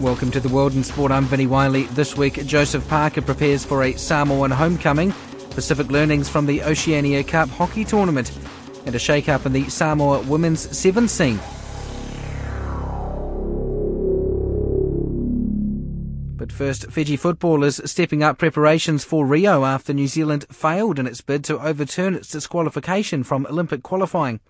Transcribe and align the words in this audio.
Welcome 0.00 0.30
to 0.32 0.40
the 0.40 0.50
World 0.50 0.74
in 0.74 0.84
Sport. 0.84 1.10
I'm 1.10 1.24
Vinnie 1.24 1.46
Wylie. 1.46 1.84
This 1.84 2.18
week, 2.18 2.44
Joseph 2.44 2.86
Parker 2.86 3.22
prepares 3.22 3.64
for 3.64 3.82
a 3.82 3.94
Samoan 3.94 4.50
homecoming, 4.50 5.14
Pacific 5.50 5.90
learnings 5.90 6.28
from 6.28 6.44
the 6.44 6.62
Oceania 6.64 7.24
Cup 7.24 7.48
hockey 7.48 7.82
tournament, 7.82 8.30
and 8.84 8.94
a 8.94 8.98
shake-up 8.98 9.46
in 9.46 9.54
the 9.54 9.70
Samoa 9.70 10.20
women's 10.20 10.76
seven 10.76 11.08
scene. 11.08 11.40
But 16.36 16.52
first, 16.52 16.90
Fiji 16.90 17.16
footballers 17.16 17.80
stepping 17.90 18.22
up 18.22 18.36
preparations 18.36 19.02
for 19.02 19.24
Rio 19.24 19.64
after 19.64 19.94
New 19.94 20.08
Zealand 20.08 20.44
failed 20.50 20.98
in 20.98 21.06
its 21.06 21.22
bid 21.22 21.42
to 21.44 21.58
overturn 21.58 22.14
its 22.14 22.28
disqualification 22.28 23.24
from 23.24 23.46
Olympic 23.46 23.82
qualifying. 23.82 24.40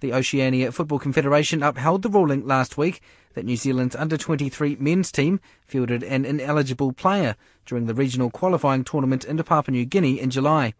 The 0.00 0.12
Oceania 0.12 0.70
Football 0.70 0.98
Confederation 0.98 1.62
upheld 1.62 2.02
the 2.02 2.10
ruling 2.10 2.46
last 2.46 2.76
week 2.76 3.00
that 3.36 3.44
New 3.44 3.56
Zealand's 3.56 3.94
under 3.94 4.16
23 4.16 4.78
men's 4.80 5.12
team 5.12 5.40
fielded 5.66 6.02
an 6.02 6.24
ineligible 6.24 6.92
player 6.92 7.36
during 7.66 7.84
the 7.84 7.94
regional 7.94 8.30
qualifying 8.30 8.82
tournament 8.82 9.26
into 9.26 9.44
Papua 9.44 9.72
New 9.72 9.84
Guinea 9.84 10.18
in 10.18 10.30
July. 10.30 10.72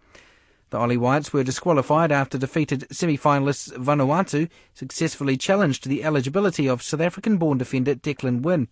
The 0.71 0.79
Oly 0.79 0.97
Whites 0.97 1.35
were 1.35 1.45
disqualified 1.45 2.11
after 2.11 2.39
defeated 2.39 2.87
semi-finalists 2.91 3.77
Vanuatu 3.77 4.49
successfully 4.73 5.37
challenged 5.37 5.87
the 5.87 6.03
eligibility 6.03 6.67
of 6.67 6.83
South 6.83 7.03
African-born 7.03 7.59
defender 7.59 7.95
Declan 7.95 8.41
Wynne. 8.41 8.69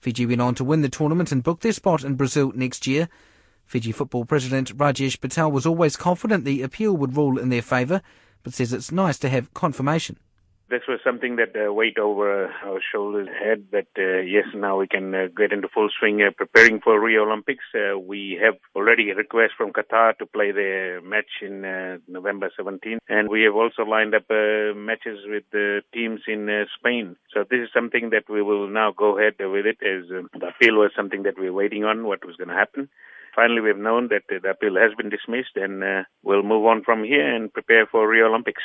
Fiji 0.00 0.26
went 0.26 0.42
on 0.42 0.56
to 0.56 0.64
win 0.64 0.82
the 0.82 0.88
tournament 0.88 1.30
and 1.30 1.44
book 1.44 1.60
their 1.60 1.72
spot 1.72 2.02
in 2.02 2.16
Brazil 2.16 2.50
next 2.56 2.84
year. 2.84 3.08
Fiji 3.64 3.92
football 3.92 4.24
president 4.24 4.76
Rajesh 4.76 5.20
Patel 5.20 5.52
was 5.52 5.66
always 5.66 5.96
confident 5.96 6.44
the 6.44 6.62
appeal 6.62 6.96
would 6.96 7.16
rule 7.16 7.38
in 7.38 7.48
their 7.48 7.62
favour, 7.62 8.02
but 8.42 8.54
says 8.54 8.72
it's 8.72 8.90
nice 8.90 9.18
to 9.18 9.28
have 9.28 9.54
confirmation. 9.54 10.18
This 10.70 10.80
was 10.88 10.98
something 11.04 11.36
that 11.36 11.54
uh, 11.54 11.70
weighed 11.72 11.98
over 11.98 12.46
our 12.64 12.80
shoulders 12.90 13.28
head 13.28 13.66
that 13.72 13.88
uh, 13.98 14.22
yes, 14.22 14.46
now 14.54 14.78
we 14.78 14.88
can 14.88 15.14
uh, 15.14 15.26
get 15.36 15.52
into 15.52 15.68
full 15.68 15.90
swing 15.98 16.22
uh, 16.22 16.30
preparing 16.34 16.80
for 16.80 16.98
Rio 16.98 17.24
Olympics. 17.24 17.64
Uh, 17.74 17.98
we 17.98 18.40
have 18.42 18.54
already 18.74 19.10
a 19.10 19.14
request 19.14 19.52
from 19.58 19.74
Qatar 19.74 20.16
to 20.16 20.24
play 20.24 20.52
the 20.52 21.00
match 21.04 21.42
in 21.42 21.66
uh, 21.66 21.98
November 22.08 22.50
17, 22.56 22.98
and 23.10 23.28
we 23.28 23.42
have 23.42 23.54
also 23.54 23.82
lined 23.82 24.14
up 24.14 24.24
matches 24.30 25.18
with 25.26 25.44
the 25.52 25.82
teams 25.92 26.20
in 26.26 26.66
Spain. 26.78 27.16
So 27.34 27.44
this 27.48 27.60
is 27.60 27.68
something 27.74 28.08
that 28.10 28.24
we 28.30 28.40
will 28.40 28.66
now 28.66 28.90
go 28.90 29.18
ahead 29.18 29.34
with 29.38 29.66
it 29.66 29.76
as 29.84 30.08
the 30.08 30.46
appeal 30.48 30.76
was 30.76 30.92
something 30.96 31.24
that 31.24 31.38
we 31.38 31.50
we're 31.50 31.52
waiting 31.52 31.84
on 31.84 32.06
what 32.06 32.24
was 32.24 32.36
going 32.36 32.48
to 32.48 32.54
happen 32.54 32.88
finally 33.34 33.60
we've 33.60 33.76
known 33.76 34.08
that 34.08 34.22
the 34.28 34.48
appeal 34.48 34.76
has 34.76 34.94
been 34.96 35.10
dismissed 35.10 35.56
and 35.56 35.82
uh, 35.82 36.02
we'll 36.22 36.42
move 36.42 36.64
on 36.64 36.82
from 36.82 37.04
here 37.04 37.34
and 37.34 37.52
prepare 37.52 37.86
for 37.86 38.08
Rio 38.08 38.28
Olympics. 38.28 38.62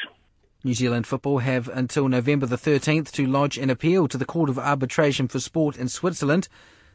New 0.61 0.73
Zealand 0.73 1.07
Football 1.07 1.37
have 1.37 1.69
until 1.69 2.09
November 2.09 2.45
the 2.45 2.57
13th 2.57 3.11
to 3.11 3.25
lodge 3.25 3.57
an 3.57 3.69
appeal 3.69 4.09
to 4.09 4.17
the 4.17 4.25
Court 4.25 4.49
of 4.49 4.59
Arbitration 4.59 5.29
for 5.29 5.39
Sport 5.39 5.77
in 5.77 5.87
Switzerland. 5.87 6.49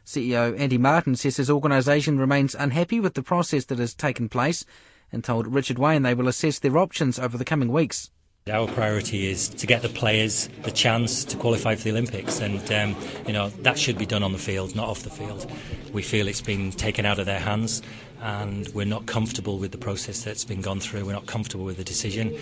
CEO 0.05 0.55
Andy 0.59 0.77
Martin 0.77 1.15
says 1.15 1.37
his 1.37 1.49
organisation 1.49 2.19
remains 2.19 2.53
unhappy 2.53 2.99
with 2.99 3.15
the 3.15 3.23
process 3.23 3.65
that 3.65 3.79
has 3.79 3.95
taken 3.95 4.29
place 4.29 4.65
and 5.11 5.23
told 5.23 5.47
Richard 5.47 5.79
Wayne 5.79 6.03
they 6.03 6.13
will 6.13 6.27
assess 6.27 6.59
their 6.59 6.77
options 6.77 7.17
over 7.17 7.39
the 7.39 7.43
coming 7.45 7.69
weeks. 7.69 8.11
Our 8.47 8.67
priority 8.67 9.25
is 9.25 9.49
to 9.49 9.65
get 9.65 9.81
the 9.81 9.89
players 9.89 10.49
the 10.61 10.69
chance 10.69 11.25
to 11.25 11.35
qualify 11.35 11.73
for 11.73 11.85
the 11.85 11.89
Olympics, 11.89 12.41
and 12.41 12.61
um, 12.71 12.95
you 13.25 13.33
know 13.33 13.49
that 13.63 13.79
should 13.79 13.97
be 13.97 14.05
done 14.05 14.21
on 14.21 14.33
the 14.33 14.37
field, 14.37 14.75
not 14.75 14.87
off 14.87 15.01
the 15.01 15.09
field. 15.09 15.51
We 15.93 16.03
feel 16.03 16.27
it's 16.27 16.41
been 16.41 16.71
taken 16.71 17.07
out 17.07 17.17
of 17.17 17.25
their 17.25 17.39
hands, 17.39 17.81
and 18.21 18.67
we're 18.67 18.85
not 18.85 19.07
comfortable 19.07 19.57
with 19.57 19.71
the 19.71 19.79
process 19.79 20.23
that's 20.23 20.45
been 20.45 20.61
gone 20.61 20.79
through. 20.79 21.05
We're 21.05 21.13
not 21.13 21.25
comfortable 21.25 21.65
with 21.65 21.77
the 21.77 21.83
decision. 21.83 22.37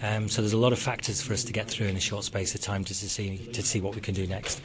Um, 0.00 0.28
so 0.28 0.42
there's 0.42 0.52
a 0.52 0.58
lot 0.58 0.72
of 0.72 0.78
factors 0.78 1.20
for 1.20 1.32
us 1.32 1.42
to 1.42 1.52
get 1.52 1.66
through 1.66 1.88
in 1.88 1.96
a 1.96 2.00
short 2.00 2.22
space 2.22 2.54
of 2.54 2.60
time 2.60 2.84
to 2.84 2.94
see 2.94 3.38
to 3.38 3.60
see 3.60 3.80
what 3.80 3.96
we 3.96 4.00
can 4.00 4.14
do 4.14 4.28
next. 4.28 4.62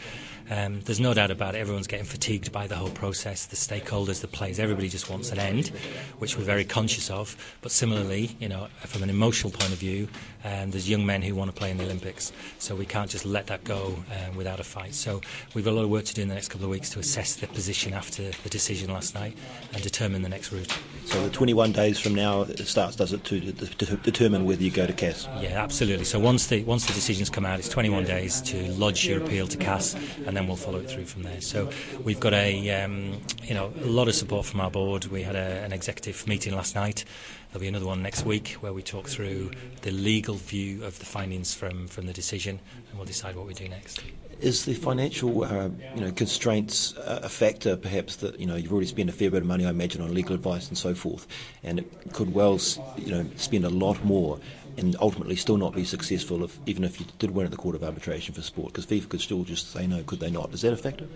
Um, 0.49 0.81
there's 0.81 0.99
no 0.99 1.13
doubt 1.13 1.31
about 1.31 1.55
it. 1.55 1.59
Everyone's 1.59 1.87
getting 1.87 2.05
fatigued 2.05 2.51
by 2.51 2.67
the 2.67 2.75
whole 2.75 2.89
process. 2.89 3.45
The 3.45 3.55
stakeholders, 3.55 4.21
the 4.21 4.27
players, 4.27 4.59
everybody 4.59 4.89
just 4.89 5.09
wants 5.09 5.31
an 5.31 5.39
end, 5.39 5.67
which 6.19 6.37
we're 6.37 6.43
very 6.43 6.65
conscious 6.65 7.09
of. 7.09 7.35
But 7.61 7.71
similarly, 7.71 8.35
you 8.39 8.49
know, 8.49 8.67
from 8.79 9.03
an 9.03 9.09
emotional 9.09 9.51
point 9.51 9.71
of 9.71 9.79
view, 9.79 10.07
um, 10.43 10.71
there's 10.71 10.89
young 10.89 11.05
men 11.05 11.21
who 11.21 11.35
want 11.35 11.53
to 11.53 11.57
play 11.57 11.71
in 11.71 11.77
the 11.77 11.85
Olympics. 11.85 12.31
So 12.59 12.75
we 12.75 12.85
can't 12.85 13.09
just 13.09 13.25
let 13.25 13.47
that 13.47 13.63
go 13.63 13.95
um, 14.11 14.35
without 14.35 14.59
a 14.59 14.63
fight. 14.63 14.93
So 14.93 15.21
we've 15.53 15.63
got 15.63 15.71
a 15.71 15.77
lot 15.77 15.83
of 15.83 15.89
work 15.89 16.05
to 16.05 16.13
do 16.13 16.21
in 16.21 16.27
the 16.27 16.35
next 16.35 16.49
couple 16.49 16.65
of 16.65 16.71
weeks 16.71 16.89
to 16.91 16.99
assess 16.99 17.35
the 17.35 17.47
position 17.47 17.93
after 17.93 18.31
the 18.31 18.49
decision 18.49 18.91
last 18.91 19.15
night 19.15 19.37
and 19.73 19.81
determine 19.81 20.21
the 20.21 20.29
next 20.29 20.51
route. 20.51 20.71
So 21.05 21.23
the 21.23 21.29
21 21.29 21.71
days 21.71 21.99
from 21.99 22.15
now 22.15 22.41
it 22.41 22.59
starts, 22.67 22.95
does 22.95 23.13
it, 23.13 23.23
to, 23.25 23.39
to 23.39 23.95
determine 23.97 24.45
whether 24.45 24.63
you 24.63 24.71
go 24.71 24.85
to 24.85 24.93
CAS? 24.93 25.27
Yeah, 25.39 25.61
absolutely. 25.61 26.05
So 26.05 26.19
once 26.19 26.47
the 26.47 26.63
once 26.63 26.85
the 26.85 26.93
decisions 26.93 27.29
come 27.29 27.45
out, 27.45 27.59
it's 27.59 27.69
21 27.69 28.05
days 28.05 28.41
to 28.41 28.71
lodge 28.73 29.05
your 29.05 29.23
appeal 29.23 29.47
to 29.47 29.57
CAS, 29.57 29.95
and 30.25 30.32
then 30.35 30.47
we'll 30.47 30.55
follow 30.55 30.79
it 30.79 30.89
through 30.89 31.05
from 31.05 31.23
there. 31.23 31.41
So 31.41 31.69
we've 32.03 32.19
got 32.19 32.33
a 32.33 32.83
um, 32.83 33.21
you 33.43 33.53
know 33.53 33.71
a 33.83 33.87
lot 33.87 34.07
of 34.07 34.15
support 34.15 34.45
from 34.45 34.61
our 34.61 34.71
board. 34.71 35.05
We 35.05 35.23
had 35.23 35.35
a, 35.35 35.63
an 35.63 35.73
executive 35.73 36.27
meeting 36.27 36.55
last 36.55 36.75
night. 36.75 37.05
There'll 37.53 37.61
be 37.61 37.67
another 37.67 37.85
one 37.85 38.01
next 38.01 38.25
week 38.25 38.53
where 38.61 38.73
we 38.73 38.81
talk 38.81 39.07
through 39.07 39.51
the 39.83 39.91
legal 39.91 40.33
view 40.33 40.83
of 40.83 40.97
the 40.97 41.05
findings 41.05 41.53
from, 41.53 41.87
from 41.87 42.07
the 42.07 42.13
decision, 42.13 42.59
and 42.89 42.97
we'll 42.97 43.05
decide 43.05 43.35
what 43.35 43.45
we 43.45 43.53
do 43.53 43.69
next. 43.69 44.01
Is 44.41 44.65
the 44.65 44.73
financial, 44.73 45.43
uh, 45.43 45.69
you 45.93 46.01
know, 46.01 46.11
constraints 46.11 46.95
a 46.97 47.29
factor? 47.29 47.77
Perhaps 47.77 48.15
that 48.17 48.39
you 48.39 48.47
know 48.47 48.55
you've 48.55 48.71
already 48.71 48.87
spent 48.87 49.07
a 49.07 49.13
fair 49.13 49.29
bit 49.29 49.43
of 49.43 49.47
money, 49.47 49.67
I 49.67 49.69
imagine, 49.69 50.01
on 50.01 50.13
legal 50.15 50.33
advice 50.33 50.67
and 50.67 50.77
so 50.77 50.95
forth, 50.95 51.27
and 51.61 51.77
it 51.77 51.85
could 52.11 52.33
well, 52.33 52.59
you 52.97 53.11
know, 53.11 53.25
spend 53.35 53.65
a 53.65 53.69
lot 53.69 54.03
more 54.03 54.39
and 54.77 54.95
ultimately 54.99 55.35
still 55.35 55.57
not 55.57 55.73
be 55.73 55.83
successful 55.83 56.43
if, 56.43 56.59
even 56.65 56.83
if 56.83 56.99
you 56.99 57.05
did 57.19 57.31
win 57.31 57.45
at 57.45 57.51
the 57.51 57.57
Court 57.57 57.75
of 57.75 57.83
Arbitration 57.83 58.33
for 58.33 58.41
Sport, 58.41 58.73
because 58.73 58.85
FIFA 58.85 59.09
could 59.09 59.21
still 59.21 59.43
just 59.43 59.71
say 59.71 59.87
no, 59.87 60.03
could 60.03 60.19
they 60.19 60.31
not? 60.31 60.53
Is 60.53 60.61
that 60.61 60.73
a 60.73 60.77
factor? 60.77 61.07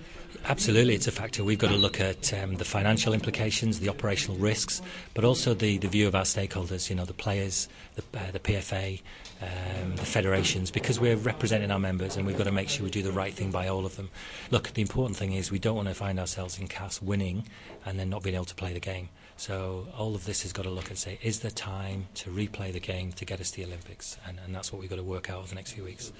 Absolutely, 0.45 0.93
it's 0.93 1.07
a 1.07 1.11
factor. 1.11 1.43
We've 1.43 1.57
got 1.57 1.69
to 1.71 1.77
look 1.77 1.99
at 1.99 2.33
um, 2.33 2.55
the 2.55 2.65
financial 2.65 3.13
implications, 3.13 3.79
the 3.79 3.89
operational 3.89 4.37
risks, 4.37 4.81
but 5.13 5.23
also 5.23 5.53
the, 5.53 5.77
the 5.77 5.87
view 5.87 6.07
of 6.07 6.15
our 6.15 6.23
stakeholders, 6.23 6.89
you 6.89 6.95
know, 6.95 7.05
the 7.05 7.13
players, 7.13 7.67
the, 7.95 8.03
uh, 8.17 8.31
the 8.31 8.39
PFA, 8.39 9.01
um, 9.41 9.95
the 9.95 10.05
federations, 10.05 10.71
because 10.71 10.99
we're 10.99 11.15
representing 11.15 11.71
our 11.71 11.79
members 11.79 12.17
and 12.17 12.25
we've 12.25 12.37
got 12.37 12.45
to 12.45 12.51
make 12.51 12.69
sure 12.69 12.83
we 12.83 12.91
do 12.91 13.03
the 13.03 13.11
right 13.11 13.33
thing 13.33 13.51
by 13.51 13.67
all 13.67 13.85
of 13.85 13.95
them. 13.95 14.09
Look, 14.51 14.73
the 14.73 14.81
important 14.81 15.17
thing 15.17 15.33
is 15.33 15.51
we 15.51 15.59
don't 15.59 15.75
want 15.75 15.87
to 15.87 15.93
find 15.93 16.19
ourselves 16.19 16.59
in 16.59 16.67
CAS 16.67 17.01
winning 17.01 17.45
and 17.85 17.99
then 17.99 18.09
not 18.09 18.23
being 18.23 18.35
able 18.35 18.45
to 18.45 18.55
play 18.55 18.73
the 18.73 18.79
game. 18.79 19.09
So 19.37 19.87
all 19.95 20.15
of 20.15 20.25
this 20.25 20.41
has 20.41 20.51
got 20.51 20.63
to 20.63 20.69
look 20.71 20.89
and 20.89 20.97
say, 20.97 21.19
is 21.21 21.41
there 21.41 21.51
time 21.51 22.07
to 22.15 22.31
replay 22.31 22.73
the 22.73 22.79
game 22.79 23.11
to 23.13 23.23
get 23.23 23.39
us 23.39 23.51
to 23.51 23.57
the 23.57 23.65
Olympics? 23.65 24.17
And, 24.27 24.39
and 24.43 24.53
that's 24.53 24.73
what 24.73 24.81
we've 24.81 24.89
got 24.89 24.95
to 24.95 25.03
work 25.03 25.29
out 25.29 25.39
over 25.39 25.47
the 25.47 25.55
next 25.55 25.73
few 25.73 25.83
weeks. 25.83 26.11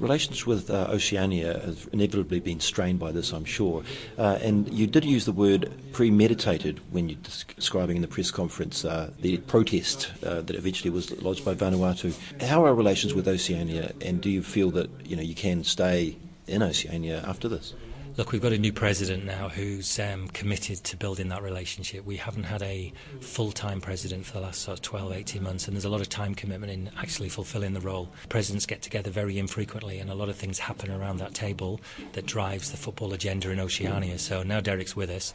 Relations 0.00 0.46
with 0.46 0.68
uh, 0.68 0.88
Oceania 0.90 1.60
have 1.64 1.88
inevitably 1.92 2.40
been 2.40 2.58
strained 2.58 2.98
by 2.98 3.12
this, 3.12 3.32
I'm 3.32 3.44
sure. 3.44 3.84
Uh, 4.18 4.38
and 4.42 4.72
you 4.74 4.88
did 4.88 5.04
use 5.04 5.24
the 5.26 5.32
word 5.32 5.72
premeditated 5.92 6.80
when 6.90 7.08
you're 7.08 7.18
describing 7.22 7.96
in 7.96 8.02
the 8.02 8.08
press 8.08 8.32
conference 8.32 8.84
uh, 8.84 9.10
the 9.20 9.38
protest 9.38 10.12
uh, 10.24 10.40
that 10.42 10.56
eventually 10.56 10.90
was 10.90 11.10
lodged 11.22 11.44
by 11.44 11.54
Vanuatu. 11.54 12.14
How 12.42 12.64
are 12.64 12.74
relations 12.74 13.14
with 13.14 13.28
Oceania, 13.28 13.92
and 14.00 14.20
do 14.20 14.28
you 14.28 14.42
feel 14.42 14.70
that 14.72 14.90
you 15.06 15.14
know 15.16 15.22
you 15.22 15.34
can 15.34 15.62
stay 15.64 16.16
in 16.46 16.62
Oceania 16.62 17.24
after 17.26 17.48
this? 17.48 17.74
Look, 18.16 18.32
we've 18.32 18.40
got 18.40 18.54
a 18.54 18.58
new 18.58 18.72
president 18.72 19.26
now 19.26 19.50
who's 19.50 20.00
um, 20.00 20.28
committed 20.28 20.82
to 20.84 20.96
building 20.96 21.28
that 21.28 21.42
relationship. 21.42 22.06
We 22.06 22.16
haven't 22.16 22.44
had 22.44 22.62
a 22.62 22.90
full 23.20 23.52
time 23.52 23.78
president 23.78 24.24
for 24.24 24.32
the 24.32 24.40
last 24.40 24.62
sort 24.62 24.78
of 24.78 24.82
12, 24.82 25.12
18 25.12 25.42
months, 25.42 25.66
and 25.68 25.76
there's 25.76 25.84
a 25.84 25.90
lot 25.90 26.00
of 26.00 26.08
time 26.08 26.34
commitment 26.34 26.72
in 26.72 26.90
actually 26.96 27.28
fulfilling 27.28 27.74
the 27.74 27.80
role. 27.80 28.08
Presidents 28.30 28.64
get 28.64 28.80
together 28.80 29.10
very 29.10 29.38
infrequently, 29.38 29.98
and 29.98 30.08
a 30.08 30.14
lot 30.14 30.30
of 30.30 30.36
things 30.36 30.58
happen 30.58 30.90
around 30.90 31.18
that 31.18 31.34
table 31.34 31.78
that 32.12 32.24
drives 32.24 32.70
the 32.70 32.78
football 32.78 33.12
agenda 33.12 33.50
in 33.50 33.60
Oceania. 33.60 34.18
So 34.18 34.42
now 34.42 34.62
Deryck's 34.62 34.96
with 34.96 35.10
us. 35.10 35.34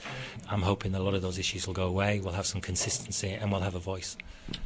I'm 0.49 0.63
hoping 0.63 0.91
that 0.93 1.01
a 1.01 1.03
lot 1.03 1.13
of 1.13 1.21
those 1.21 1.37
issues 1.37 1.67
will 1.67 1.75
go 1.75 1.85
away, 1.85 2.19
we'll 2.19 2.33
have 2.33 2.47
some 2.47 2.61
consistency, 2.61 3.29
and 3.29 3.51
we'll 3.51 3.61
have 3.61 3.75
a 3.75 3.79
voice. 3.79 4.17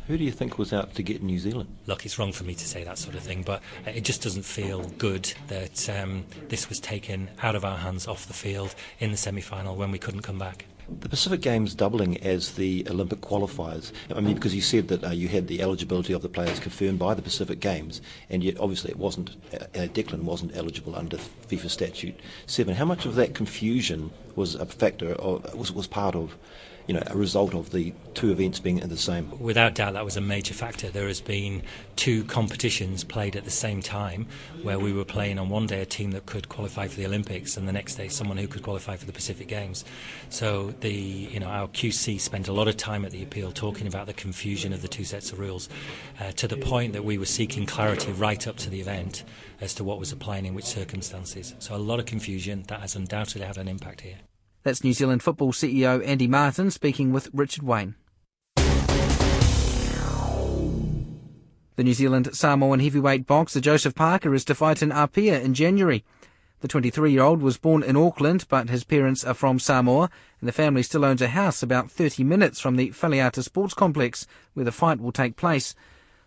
Who 0.08 0.18
do 0.18 0.24
you 0.24 0.32
think 0.32 0.58
was 0.58 0.72
out 0.72 0.96
to 0.96 1.04
get 1.04 1.22
New 1.22 1.38
Zealand? 1.38 1.70
Look, 1.86 2.06
it's 2.06 2.18
wrong 2.18 2.32
for 2.32 2.44
me 2.44 2.56
to 2.56 2.68
say 2.68 2.84
that 2.84 2.98
sort 2.98 3.16
of 3.16 3.22
thing, 3.22 3.44
but 3.44 3.62
it 3.86 4.02
just 4.02 4.24
doesn't 4.24 4.46
feel 4.46 4.84
good 4.98 5.32
that 5.48 5.90
um, 5.90 6.26
this 6.48 6.70
was 6.70 6.80
taken 6.80 7.30
out 7.42 7.56
of 7.56 7.66
our 7.66 7.78
hands 7.78 8.05
off 8.08 8.28
the 8.28 8.34
field 8.34 8.76
in 9.00 9.12
the 9.12 9.18
semi 9.18 9.42
final 9.42 9.76
when 9.76 9.92
we 9.92 10.00
couldn't 10.00 10.22
come 10.22 10.40
back. 10.40 10.66
The 10.88 11.10
Pacific 11.10 11.42
Games 11.42 11.74
doubling 11.74 12.18
as 12.22 12.54
the 12.54 12.86
Olympic 12.88 13.22
qualifiers. 13.22 13.92
I 14.16 14.20
mean, 14.20 14.36
because 14.36 14.54
you 14.54 14.62
said 14.62 14.88
that 14.90 15.04
uh, 15.04 15.10
you 15.10 15.28
had 15.28 15.48
the 15.48 15.62
eligibility 15.64 16.14
of 16.14 16.22
the 16.22 16.30
players 16.30 16.60
confirmed 16.60 17.00
by 17.00 17.16
the 17.16 17.24
Pacific 17.24 17.60
Games, 17.60 18.02
and 18.30 18.44
yet 18.44 18.60
obviously 18.60 18.92
it 18.92 18.98
wasn't. 18.98 19.32
Uh, 19.52 19.58
uh 19.58 19.88
Declan 19.88 20.22
wasn't 20.22 20.56
eligible 20.56 20.96
under 20.96 21.18
FIFA 21.18 21.70
Statute 21.70 22.20
Seven. 22.46 22.76
How 22.76 22.86
much 22.86 23.08
of 23.08 23.16
that 23.16 23.34
confusion 23.34 24.12
was 24.36 24.54
a 24.54 24.66
factor, 24.68 25.16
or 25.16 25.42
was 25.56 25.72
was 25.72 25.88
part 25.88 26.14
of 26.14 26.38
you 26.88 26.94
know, 26.94 27.04
a 27.08 27.18
result 27.18 27.54
of 27.54 27.72
the 27.72 27.94
two 28.14 28.32
events 28.32 28.60
being 28.60 28.80
at 28.82 28.90
the 28.90 28.98
same? 28.98 29.32
Without 29.40 29.76
doubt, 29.76 29.94
that 29.94 30.06
was 30.06 30.18
a 30.18 30.22
major 30.22 30.54
factor. 30.54 30.90
There 30.90 31.08
has 31.08 31.22
been 31.22 31.64
two 31.96 32.24
competitions 32.26 33.04
played 33.04 33.36
at 33.36 33.44
the 33.44 33.52
same 33.52 33.82
time, 33.82 34.28
where 34.62 34.80
we 34.80 34.94
were 34.94 35.06
playing 35.06 35.40
on 35.40 35.50
one 35.50 35.68
day 35.68 35.82
a 35.82 35.86
team 35.86 36.12
that 36.12 36.26
could 36.26 36.50
qualify 36.50 36.88
for 36.88 36.96
the 36.96 37.06
Olympics, 37.06 37.58
and 37.58 37.68
the 37.68 37.74
next 37.74 37.96
day 37.96 38.08
someone 38.08 38.38
who 38.38 38.48
could 38.48 38.64
qualify 38.64 38.96
for 38.96 39.06
the 39.06 39.12
Pacific 39.12 39.48
Games. 39.48 39.84
So 40.30 40.74
the, 40.82 40.94
you 40.94 41.40
know, 41.40 41.48
our 41.48 41.68
QC 41.68 42.20
spent 42.20 42.48
a 42.48 42.54
lot 42.54 42.68
of 42.68 42.78
time 42.78 43.06
at 43.06 43.12
the 43.12 43.24
appeal 43.24 43.52
talking 43.52 43.88
about 43.88 44.06
the 44.06 44.14
confusion 44.14 44.74
of 44.74 44.82
the 44.82 44.88
two 44.88 45.04
sets 45.04 45.32
of 45.32 45.40
rules, 45.40 45.70
uh, 46.20 46.32
to 46.34 46.48
the 46.48 46.58
point 46.58 46.94
that 46.94 47.04
we 47.04 47.18
were 47.18 47.26
seeking 47.26 47.66
clarity 47.66 48.12
right 48.12 48.48
up 48.48 48.58
to 48.58 48.70
the 48.70 48.80
event 48.80 49.24
as 49.62 49.74
to 49.76 49.84
what 49.84 50.00
was 50.00 50.12
applying 50.12 50.46
in 50.46 50.54
which 50.54 50.66
circumstances. 50.66 51.56
So 51.60 51.76
a 51.76 51.78
lot 51.78 52.00
of 52.00 52.06
confusion 52.06 52.64
that 52.68 52.82
has 52.82 52.96
undoubtedly 52.96 53.48
had 53.48 53.58
an 53.58 53.68
impact 53.68 54.02
here. 54.02 54.18
That's 54.66 54.84
New 54.84 54.94
Zealand 54.94 55.22
football 55.22 55.54
CEO 55.54 56.04
Andy 56.04 56.26
Martin 56.26 56.72
speaking 56.72 57.12
with 57.12 57.30
Richard 57.32 57.62
Wayne. 57.62 57.94
The 61.76 61.84
New 61.84 61.94
Zealand 61.94 62.36
Samoan 62.36 62.80
heavyweight 62.80 63.28
boxer 63.28 63.62
Joseph 63.62 63.94
Parker 63.94 64.34
is 64.34 64.44
to 64.46 64.56
fight 64.56 64.82
in 64.82 64.92
Apia 64.92 65.40
in 65.40 65.54
January. 65.54 66.04
The 66.62 66.68
23 66.68 67.12
year 67.12 67.22
old 67.22 67.44
was 67.44 67.60
born 67.60 67.84
in 67.84 67.96
Auckland, 67.96 68.48
but 68.50 68.72
his 68.72 68.84
parents 68.84 69.24
are 69.24 69.36
from 69.36 69.60
Samoa, 69.60 70.10
and 70.40 70.48
the 70.48 70.52
family 70.52 70.82
still 70.82 71.06
owns 71.06 71.22
a 71.22 71.28
house 71.28 71.62
about 71.62 71.92
30 71.92 72.24
minutes 72.24 72.60
from 72.60 72.76
the 72.76 72.90
Faleata 72.90 73.44
Sports 73.44 73.76
Complex, 73.76 74.26
where 74.56 74.66
the 74.66 74.72
fight 74.72 75.00
will 75.00 75.12
take 75.12 75.36
place. 75.36 75.76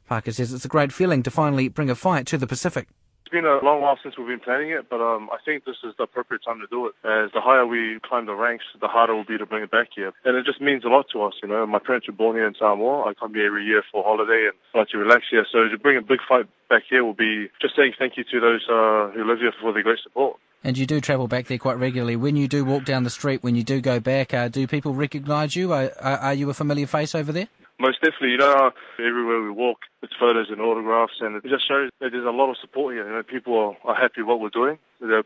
Parker 0.06 0.31
says 0.31 0.52
it's 0.52 0.64
a 0.64 0.69
great 0.69 0.93
feeling 0.93 1.25
to 1.25 1.31
finally 1.32 1.69
bring 1.69 1.91
a 1.91 1.96
fight 1.96 2.25
to 2.29 2.38
the 2.38 2.46
Pacific. 2.46 2.87
It's 3.29 3.35
been 3.35 3.45
a 3.45 3.63
long 3.63 3.83
while 3.83 3.99
since 4.03 4.17
we've 4.17 4.27
been 4.27 4.41
planning 4.41 4.71
it, 4.71 4.89
but 4.89 5.05
um, 5.05 5.29
I 5.29 5.37
think 5.45 5.67
this 5.67 5.77
is 5.85 5.93
the 5.99 6.05
appropriate 6.05 6.41
time 6.43 6.61
to 6.61 6.67
do 6.67 6.87
it. 6.87 6.95
As 7.05 7.29
the 7.37 7.43
higher 7.43 7.67
we 7.67 8.01
climb 8.01 8.25
the 8.25 8.33
ranks, 8.33 8.65
the 8.81 8.89
harder 8.89 9.13
it 9.13 9.17
will 9.17 9.29
be 9.29 9.37
to 9.37 9.45
bring 9.45 9.63
it 9.63 9.71
back 9.71 9.89
here. 9.95 10.15
And 10.25 10.35
it 10.35 10.47
just 10.47 10.63
means 10.63 10.83
a 10.83 10.89
lot 10.89 11.05
to 11.13 11.21
us, 11.25 11.35
you 11.43 11.49
know. 11.51 11.67
My 11.67 11.79
parents 11.79 12.09
were 12.09 12.15
born 12.15 12.37
here 12.37 12.47
in 12.47 12.55
Samoa. 12.55 13.05
I 13.05 13.13
come 13.13 13.35
here 13.35 13.45
every 13.45 13.67
year 13.67 13.83
for 13.93 14.03
holiday 14.03 14.49
and 14.49 14.57
like 14.73 14.89
to 14.93 14.97
relax 14.97 15.25
here. 15.31 15.45
So 15.53 15.69
to 15.69 15.77
bring 15.77 15.99
a 15.99 16.01
big 16.01 16.21
fight 16.27 16.47
back 16.71 16.85
here 16.89 17.05
will 17.05 17.13
be 17.13 17.51
just 17.61 17.77
saying 17.77 17.93
thank 17.99 18.17
you 18.17 18.25
to 18.33 18.41
those 18.41 18.65
uh, 18.65 19.13
who 19.13 19.29
live 19.29 19.41
here 19.41 19.53
for 19.61 19.75
their 19.75 19.83
great 19.83 19.99
support. 20.03 20.39
And 20.65 20.79
you 20.79 20.87
do 20.87 20.99
travel 20.99 21.29
back 21.29 21.49
there 21.49 21.59
quite 21.59 21.77
regularly. 21.77 22.17
When 22.17 22.35
you 22.35 22.49
do 22.49 22.65
walk 22.65 22.87
down 22.87 23.05
the 23.05 23.11
street, 23.11 23.43
when 23.43 23.55
you 23.55 23.63
do 23.63 23.83
go 23.83 24.01
back, 24.01 24.33
uh, 24.33 24.49
do 24.49 24.67
people 24.67 24.95
recognise 24.95 25.55
you? 25.55 25.75
Are, 25.75 25.93
are 26.01 26.33
you 26.33 26.49
a 26.49 26.55
familiar 26.55 26.87
face 26.87 27.15
over 27.15 27.31
there? 27.31 27.49
Most 27.81 28.01
definitely, 28.01 28.31
you 28.31 28.39
know, 28.39 28.73
everywhere 28.99 29.41
we 29.41 29.51
walk, 29.51 29.79
it's 30.03 30.13
photos 30.19 30.51
and 30.51 30.61
autographs, 30.61 31.15
and 31.21 31.37
it 31.37 31.45
just 31.45 31.67
shows 31.69 31.91
that 32.01 32.11
there's 32.11 32.27
a 32.27 32.31
lot 32.31 32.51
of 32.51 32.57
support 32.61 32.95
here. 32.95 33.07
You 33.07 33.15
know, 33.15 33.23
people 33.23 33.57
are, 33.57 33.77
are 33.89 33.95
happy 33.95 34.23
what 34.23 34.41
we're 34.41 34.49
doing. 34.49 34.79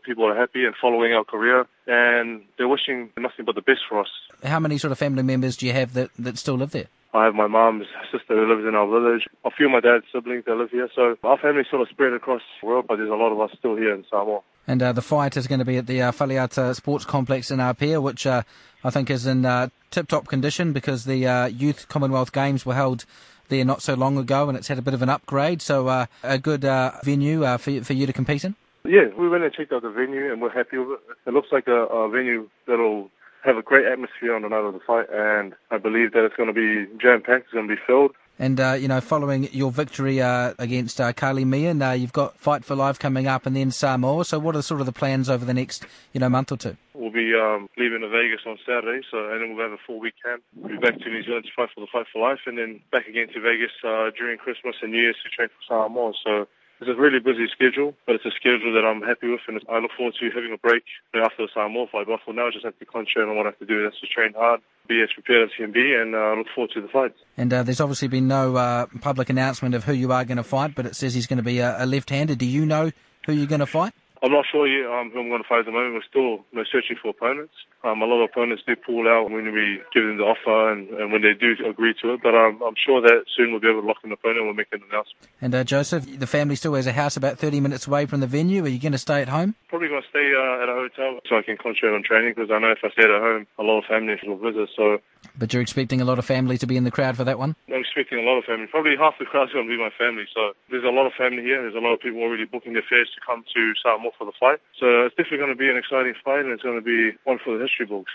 People 0.05 0.25
are 0.25 0.35
happy 0.35 0.63
and 0.65 0.75
following 0.79 1.13
our 1.13 1.23
career, 1.23 1.65
and 1.87 2.43
they're 2.57 2.67
wishing 2.67 3.09
nothing 3.17 3.45
but 3.45 3.55
the 3.55 3.61
best 3.61 3.81
for 3.89 3.99
us. 4.01 4.09
How 4.43 4.59
many 4.59 4.77
sort 4.77 4.91
of 4.91 4.99
family 4.99 5.23
members 5.23 5.57
do 5.57 5.65
you 5.65 5.73
have 5.73 5.93
that, 5.93 6.11
that 6.19 6.37
still 6.37 6.55
live 6.55 6.71
there? 6.71 6.87
I 7.15 7.25
have 7.25 7.35
my 7.35 7.47
mom's 7.47 7.87
sister 8.11 8.35
who 8.35 8.47
lives 8.47 8.67
in 8.67 8.73
our 8.75 8.87
village. 8.87 9.27
A 9.45 9.51
few 9.51 9.67
of 9.67 9.71
my 9.71 9.79
dad's 9.79 10.05
siblings 10.11 10.45
that 10.45 10.55
live 10.55 10.71
here. 10.71 10.89
So 10.95 11.15
our 11.23 11.37
family 11.37 11.63
sort 11.69 11.83
of 11.83 11.89
spread 11.89 12.13
across 12.13 12.41
the 12.61 12.67
world, 12.67 12.85
but 12.87 12.97
there's 12.97 13.09
a 13.09 13.15
lot 13.15 13.31
of 13.31 13.39
us 13.39 13.55
still 13.57 13.75
here 13.75 13.93
in 13.93 14.03
Samoa. 14.09 14.41
And 14.67 14.81
uh, 14.81 14.93
the 14.93 15.01
fight 15.01 15.35
is 15.35 15.47
going 15.47 15.59
to 15.59 15.65
be 15.65 15.77
at 15.77 15.87
the 15.87 16.01
uh, 16.01 16.11
Faleata 16.11 16.73
Sports 16.75 17.05
Complex 17.05 17.51
in 17.51 17.59
Apia, 17.59 17.99
which 17.99 18.25
uh, 18.25 18.43
I 18.83 18.89
think 18.89 19.09
is 19.09 19.25
in 19.25 19.45
uh, 19.45 19.69
tip-top 19.91 20.27
condition 20.27 20.71
because 20.71 21.03
the 21.05 21.27
uh, 21.27 21.45
Youth 21.47 21.87
Commonwealth 21.89 22.31
Games 22.31 22.65
were 22.65 22.75
held 22.75 23.05
there 23.49 23.65
not 23.65 23.81
so 23.81 23.93
long 23.93 24.17
ago, 24.17 24.47
and 24.47 24.57
it's 24.57 24.69
had 24.69 24.79
a 24.79 24.81
bit 24.81 24.93
of 24.93 25.01
an 25.01 25.09
upgrade. 25.09 25.61
So 25.61 25.87
uh, 25.89 26.05
a 26.23 26.37
good 26.37 26.61
venue 27.03 27.41
for 27.57 27.83
for 27.83 27.93
you 27.93 28.05
to 28.05 28.13
compete 28.13 28.45
in. 28.45 28.55
Yeah, 28.85 29.07
we 29.17 29.29
went 29.29 29.43
and 29.43 29.53
checked 29.53 29.71
out 29.73 29.81
the 29.81 29.89
venue, 29.89 30.31
and 30.31 30.41
we're 30.41 30.49
happy 30.49 30.77
with 30.77 30.91
it. 30.91 31.29
It 31.29 31.33
looks 31.33 31.49
like 31.51 31.67
a, 31.67 31.85
a 31.85 32.09
venue 32.09 32.49
that'll 32.67 33.09
have 33.43 33.57
a 33.57 33.61
great 33.61 33.85
atmosphere 33.85 34.33
on 34.33 34.43
the 34.43 34.49
night 34.49 34.63
of 34.63 34.73
the 34.73 34.79
fight, 34.79 35.07
and 35.11 35.53
I 35.71 35.77
believe 35.77 36.13
that 36.13 36.25
it's 36.25 36.35
going 36.35 36.47
to 36.47 36.53
be 36.53 36.87
jam-packed. 36.97 37.45
It's 37.45 37.53
going 37.53 37.67
to 37.67 37.75
be 37.75 37.81
filled. 37.85 38.15
And 38.39 38.59
uh, 38.59 38.73
you 38.73 38.87
know, 38.87 38.99
following 38.99 39.47
your 39.51 39.71
victory 39.71 40.21
uh, 40.21 40.53
against 40.57 40.99
uh, 40.99 41.13
Kali 41.13 41.45
Meehan, 41.45 41.81
uh, 41.81 41.91
you've 41.91 42.13
got 42.13 42.35
Fight 42.37 42.65
for 42.65 42.75
Life 42.75 42.97
coming 42.97 43.27
up, 43.27 43.45
and 43.45 43.55
then 43.55 43.69
Samoa. 43.69 44.25
So, 44.25 44.39
what 44.39 44.55
are 44.55 44.61
sort 44.63 44.79
of 44.79 44.87
the 44.87 44.91
plans 44.91 45.29
over 45.29 45.45
the 45.45 45.53
next, 45.53 45.85
you 46.13 46.19
know, 46.19 46.29
month 46.29 46.51
or 46.51 46.57
two? 46.57 46.75
We'll 46.95 47.11
be 47.11 47.31
um, 47.35 47.69
leaving 47.77 48.01
to 48.01 48.09
Vegas 48.09 48.41
on 48.47 48.57
Saturday, 48.65 49.05
so 49.11 49.29
and 49.29 49.41
then 49.41 49.55
we'll 49.55 49.69
have 49.69 49.77
a 49.77 49.81
full 49.85 50.01
camp. 50.01 50.41
We'll 50.55 50.69
be 50.69 50.77
back 50.77 50.97
to 50.99 51.09
New 51.09 51.23
Zealand 51.23 51.45
to 51.45 51.51
fight 51.55 51.69
for 51.75 51.81
the 51.81 51.87
Fight 51.91 52.07
for 52.11 52.27
Life, 52.27 52.39
and 52.47 52.57
then 52.57 52.81
back 52.91 53.07
again 53.07 53.27
to 53.33 53.39
Vegas 53.39 53.71
uh, 53.85 54.09
during 54.17 54.37
Christmas 54.39 54.75
and 54.81 54.91
New 54.91 54.99
Year's 54.99 55.17
to 55.23 55.29
train 55.29 55.49
for 55.49 55.85
Samoa. 55.85 56.13
So 56.25 56.47
it's 56.87 56.97
a 56.97 57.01
really 57.01 57.19
busy 57.19 57.47
schedule, 57.51 57.95
but 58.05 58.15
it's 58.15 58.25
a 58.25 58.31
schedule 58.31 58.73
that 58.73 58.85
I'm 58.85 59.01
happy 59.01 59.29
with, 59.29 59.41
and 59.47 59.59
I 59.69 59.79
look 59.79 59.91
forward 59.95 60.15
to 60.19 60.29
having 60.31 60.53
a 60.53 60.57
break 60.57 60.83
after 61.13 61.43
the 61.43 61.49
Samoa 61.53 61.87
fight. 61.87 62.07
But 62.07 62.19
for 62.25 62.33
now, 62.33 62.47
I 62.47 62.51
just 62.51 62.65
have 62.65 62.77
to 62.79 62.85
concentrate 62.85 63.23
on 63.23 63.35
what 63.35 63.45
I 63.45 63.49
have 63.49 63.59
to 63.59 63.65
do. 63.65 63.83
That's 63.83 63.99
to 64.01 64.07
train 64.07 64.33
hard, 64.33 64.61
be 64.87 65.01
as 65.01 65.09
prepared 65.13 65.49
as 65.49 65.55
can 65.55 65.71
be, 65.71 65.93
and 65.93 66.15
uh, 66.15 66.33
look 66.35 66.47
forward 66.53 66.71
to 66.71 66.81
the 66.81 66.87
fight. 66.87 67.13
And 67.37 67.53
uh, 67.53 67.63
there's 67.63 67.81
obviously 67.81 68.07
been 68.07 68.27
no 68.27 68.55
uh, 68.55 68.85
public 69.01 69.29
announcement 69.29 69.75
of 69.75 69.83
who 69.83 69.93
you 69.93 70.11
are 70.11 70.25
going 70.25 70.37
to 70.37 70.43
fight, 70.43 70.75
but 70.75 70.85
it 70.85 70.95
says 70.95 71.13
he's 71.13 71.27
going 71.27 71.37
to 71.37 71.43
be 71.43 71.59
a, 71.59 71.83
a 71.83 71.85
left-hander. 71.85 72.35
Do 72.35 72.45
you 72.45 72.65
know 72.65 72.91
who 73.25 73.33
you're 73.33 73.47
going 73.47 73.59
to 73.59 73.65
fight? 73.65 73.93
I'm 74.21 74.31
not 74.31 74.45
sure 74.49 74.65
yet 74.65 74.89
um, 74.89 75.11
who 75.11 75.19
I'm 75.19 75.29
going 75.29 75.43
to 75.43 75.47
fight 75.47 75.59
at 75.59 75.65
the 75.65 75.71
moment. 75.71 75.95
We're 75.95 76.09
still 76.09 76.45
you 76.51 76.59
know, 76.59 76.63
searching 76.71 76.95
for 77.01 77.09
opponents. 77.09 77.53
Um, 77.83 78.01
a 78.01 78.05
lot 78.05 78.23
of 78.23 78.29
opponents 78.29 78.63
do 78.65 78.75
pull 78.75 79.07
out 79.07 79.29
when 79.29 79.51
we 79.51 79.81
give 79.93 80.03
them 80.03 80.17
the 80.17 80.23
offer 80.23 80.71
and, 80.71 80.89
and 80.89 81.11
when 81.11 81.21
they 81.21 81.33
do 81.33 81.55
agree 81.67 81.93
to 82.01 82.13
it. 82.13 82.21
But 82.23 82.33
um, 82.33 82.61
I'm 82.65 82.75
sure 82.77 83.01
that 83.01 83.25
soon 83.35 83.51
we'll 83.51 83.59
be 83.59 83.69
able 83.69 83.81
to 83.81 83.87
lock 83.87 83.97
in 84.03 84.09
an 84.09 84.13
opponent 84.13 84.39
and 84.39 84.47
we'll 84.47 84.55
make 84.55 84.71
an 84.71 84.81
announcement. 84.89 85.27
And 85.41 85.53
uh, 85.53 85.63
Joseph, 85.63 86.07
the 86.19 86.27
family 86.27 86.55
still 86.55 86.75
has 86.75 86.87
a 86.87 86.93
house 86.93 87.17
about 87.17 87.39
30 87.39 87.59
minutes 87.59 87.87
away 87.87 88.05
from 88.05 88.21
the 88.21 88.27
venue. 88.27 88.63
Are 88.63 88.69
you 88.69 88.79
going 88.79 88.93
to 88.93 88.97
stay 88.97 89.21
at 89.21 89.29
home? 89.29 89.55
Probably 89.67 89.89
going 89.89 90.01
to 90.01 90.09
stay 90.09 90.31
uh, 90.33 90.63
at 90.63 90.69
a 90.69 90.73
hotel 90.73 91.19
so 91.27 91.37
I 91.37 91.41
can 91.41 91.57
concentrate 91.57 91.93
on 91.93 92.03
training 92.03 92.33
because 92.35 92.51
I 92.51 92.59
know 92.59 92.71
if 92.71 92.79
I 92.83 92.89
stay 92.91 93.03
at 93.03 93.09
home, 93.09 93.47
a 93.59 93.63
lot 93.63 93.79
of 93.79 93.85
families 93.85 94.19
will 94.23 94.37
visit. 94.37 94.69
So 94.75 94.99
but 95.37 95.53
you're 95.53 95.61
expecting 95.61 96.01
a 96.01 96.05
lot 96.05 96.19
of 96.19 96.25
family 96.25 96.57
to 96.57 96.67
be 96.67 96.77
in 96.77 96.83
the 96.83 96.91
crowd 96.91 97.17
for 97.17 97.23
that 97.23 97.39
one? 97.39 97.55
I'm 97.67 97.81
expecting 97.81 98.19
a 98.19 98.21
lot 98.21 98.37
of 98.37 98.45
family. 98.45 98.67
Probably 98.67 98.95
half 98.97 99.17
the 99.19 99.25
crowd's 99.25 99.51
going 99.53 99.67
to 99.67 99.71
be 99.71 99.81
my 99.81 99.89
family. 99.97 100.25
So 100.33 100.53
there's 100.69 100.83
a 100.83 100.93
lot 100.93 101.07
of 101.07 101.13
family 101.13 101.43
here. 101.43 101.61
There's 101.61 101.75
a 101.75 101.83
lot 101.83 101.93
of 101.93 101.99
people 102.01 102.21
already 102.21 102.45
booking 102.45 102.73
their 102.73 102.85
fares 102.87 103.09
to 103.15 103.21
come 103.25 103.43
to 103.53 103.73
Samoa 103.81 104.11
for 104.17 104.25
the 104.25 104.35
fight. 104.39 104.59
So 104.79 105.05
it's 105.05 105.15
definitely 105.15 105.39
going 105.39 105.55
to 105.55 105.59
be 105.59 105.69
an 105.69 105.77
exciting 105.77 106.13
fight 106.23 106.45
and 106.45 106.51
it's 106.51 106.63
going 106.63 106.77
to 106.77 106.85
be 106.85 107.17
one 107.23 107.39
for 107.43 107.57
the 107.57 107.63
history 107.63 107.72
books. 107.87 108.11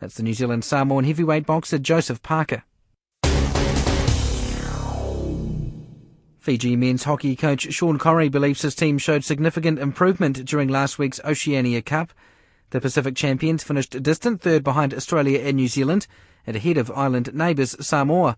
That's 0.00 0.14
the 0.14 0.22
New 0.22 0.34
Zealand 0.34 0.64
Samoan 0.64 1.04
heavyweight 1.04 1.46
boxer 1.46 1.78
Joseph 1.78 2.22
Parker. 2.22 2.62
Fiji 6.38 6.76
men's 6.76 7.04
hockey 7.04 7.36
coach 7.36 7.72
Sean 7.74 7.98
Corrie 7.98 8.28
believes 8.28 8.62
his 8.62 8.74
team 8.74 8.96
showed 8.96 9.24
significant 9.24 9.78
improvement 9.78 10.44
during 10.46 10.68
last 10.68 10.98
week's 10.98 11.20
Oceania 11.24 11.82
Cup. 11.82 12.12
The 12.70 12.80
Pacific 12.80 13.16
champions 13.16 13.64
finished 13.64 14.02
distant 14.02 14.40
third 14.40 14.64
behind 14.64 14.94
Australia 14.94 15.40
and 15.40 15.56
New 15.56 15.68
Zealand 15.68 16.06
and 16.46 16.56
ahead 16.56 16.78
of 16.78 16.90
island 16.92 17.34
neighbours 17.34 17.76
Samoa. 17.86 18.36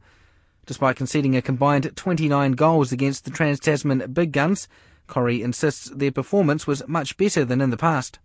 Despite 0.66 0.96
conceding 0.96 1.37
a 1.37 1.42
combined 1.42 1.94
29 1.94 2.52
goals 2.52 2.90
against 2.90 3.25
the 3.25 3.30
Trans 3.30 3.61
Tasman 3.61 4.12
Big 4.12 4.32
Guns, 4.32 4.66
Corrie 5.06 5.42
insists 5.42 5.90
their 5.90 6.12
performance 6.12 6.66
was 6.66 6.87
much 6.88 7.16
better 7.16 7.44
than 7.44 7.61
in 7.61 7.70
the 7.70 7.76
past. 7.76 8.18